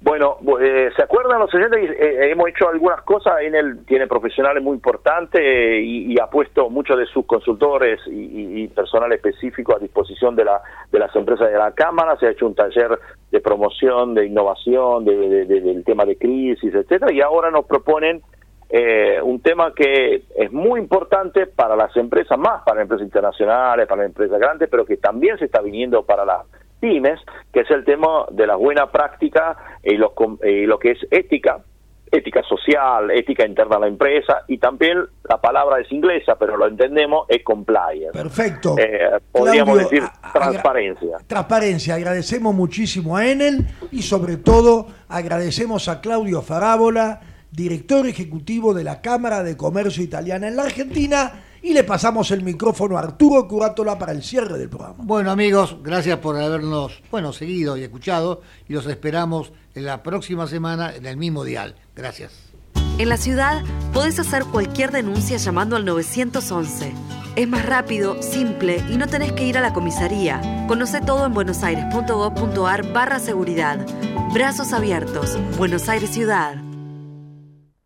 [0.04, 1.90] Bueno, eh, ¿se acuerdan los oyentes?
[1.98, 7.06] Eh, hemos hecho algunas cosas, Enel tiene profesionales muy importantes y, ha puesto muchos de
[7.06, 10.60] sus consultores y, personal específico a disposición de, la,
[10.92, 12.98] de las empresas de la Cámara, se ha hecho un taller
[13.30, 18.20] de promoción, de innovación, del tema de crisis, etcétera, y ahora nos proponen
[18.68, 23.86] eh, un tema que es muy importante para las empresas, más para las empresas internacionales,
[23.86, 26.42] para las empresas grandes, pero que también se está viniendo para las
[26.84, 27.18] pymes,
[27.50, 30.12] que es el tema de la buena práctica y lo,
[30.44, 31.60] y lo que es ética,
[32.12, 36.66] ética social, ética interna a la empresa y también la palabra es inglesa, pero lo
[36.66, 38.12] entendemos, es compliance.
[38.12, 38.76] Perfecto.
[38.78, 41.16] Eh, podríamos decir transparencia.
[41.26, 41.94] Transparencia.
[41.94, 47.20] Agradecemos muchísimo a Enel y sobre todo agradecemos a Claudio Farábola
[47.50, 51.32] director ejecutivo de la Cámara de Comercio Italiana en la Argentina.
[51.64, 54.96] Y le pasamos el micrófono a Arturo Curátola para el cierre del programa.
[54.98, 60.46] Bueno amigos, gracias por habernos bueno, seguido y escuchado y los esperamos en la próxima
[60.46, 61.74] semana en el mismo dial.
[61.96, 62.32] Gracias.
[62.98, 63.62] En la ciudad
[63.94, 66.92] podés hacer cualquier denuncia llamando al 911.
[67.34, 70.66] Es más rápido, simple y no tenés que ir a la comisaría.
[70.68, 73.86] Conoce todo en buenosaires.gov.ar barra seguridad.
[74.34, 75.38] Brazos abiertos.
[75.56, 76.56] Buenos Aires Ciudad.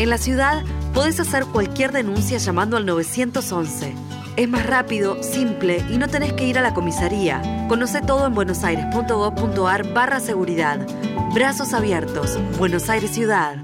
[0.00, 3.94] En la ciudad podés hacer cualquier denuncia llamando al 911.
[4.36, 7.66] Es más rápido, simple y no tenés que ir a la comisaría.
[7.68, 10.84] Conoce todo en buenosaires.gov.ar barra seguridad.
[11.32, 12.40] Brazos abiertos.
[12.58, 13.58] Buenos Aires Ciudad.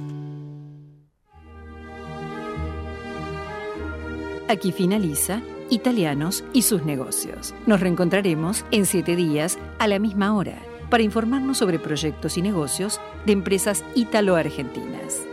[4.48, 7.54] Aquí finaliza Italianos y sus negocios.
[7.66, 13.00] Nos reencontraremos en siete días a la misma hora para informarnos sobre proyectos y negocios
[13.26, 15.29] de empresas italo-argentinas.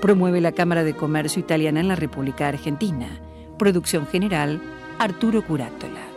[0.00, 3.20] Promueve la Cámara de Comercio Italiana en la República Argentina.
[3.58, 4.62] Producción general,
[4.98, 6.09] Arturo Curátola.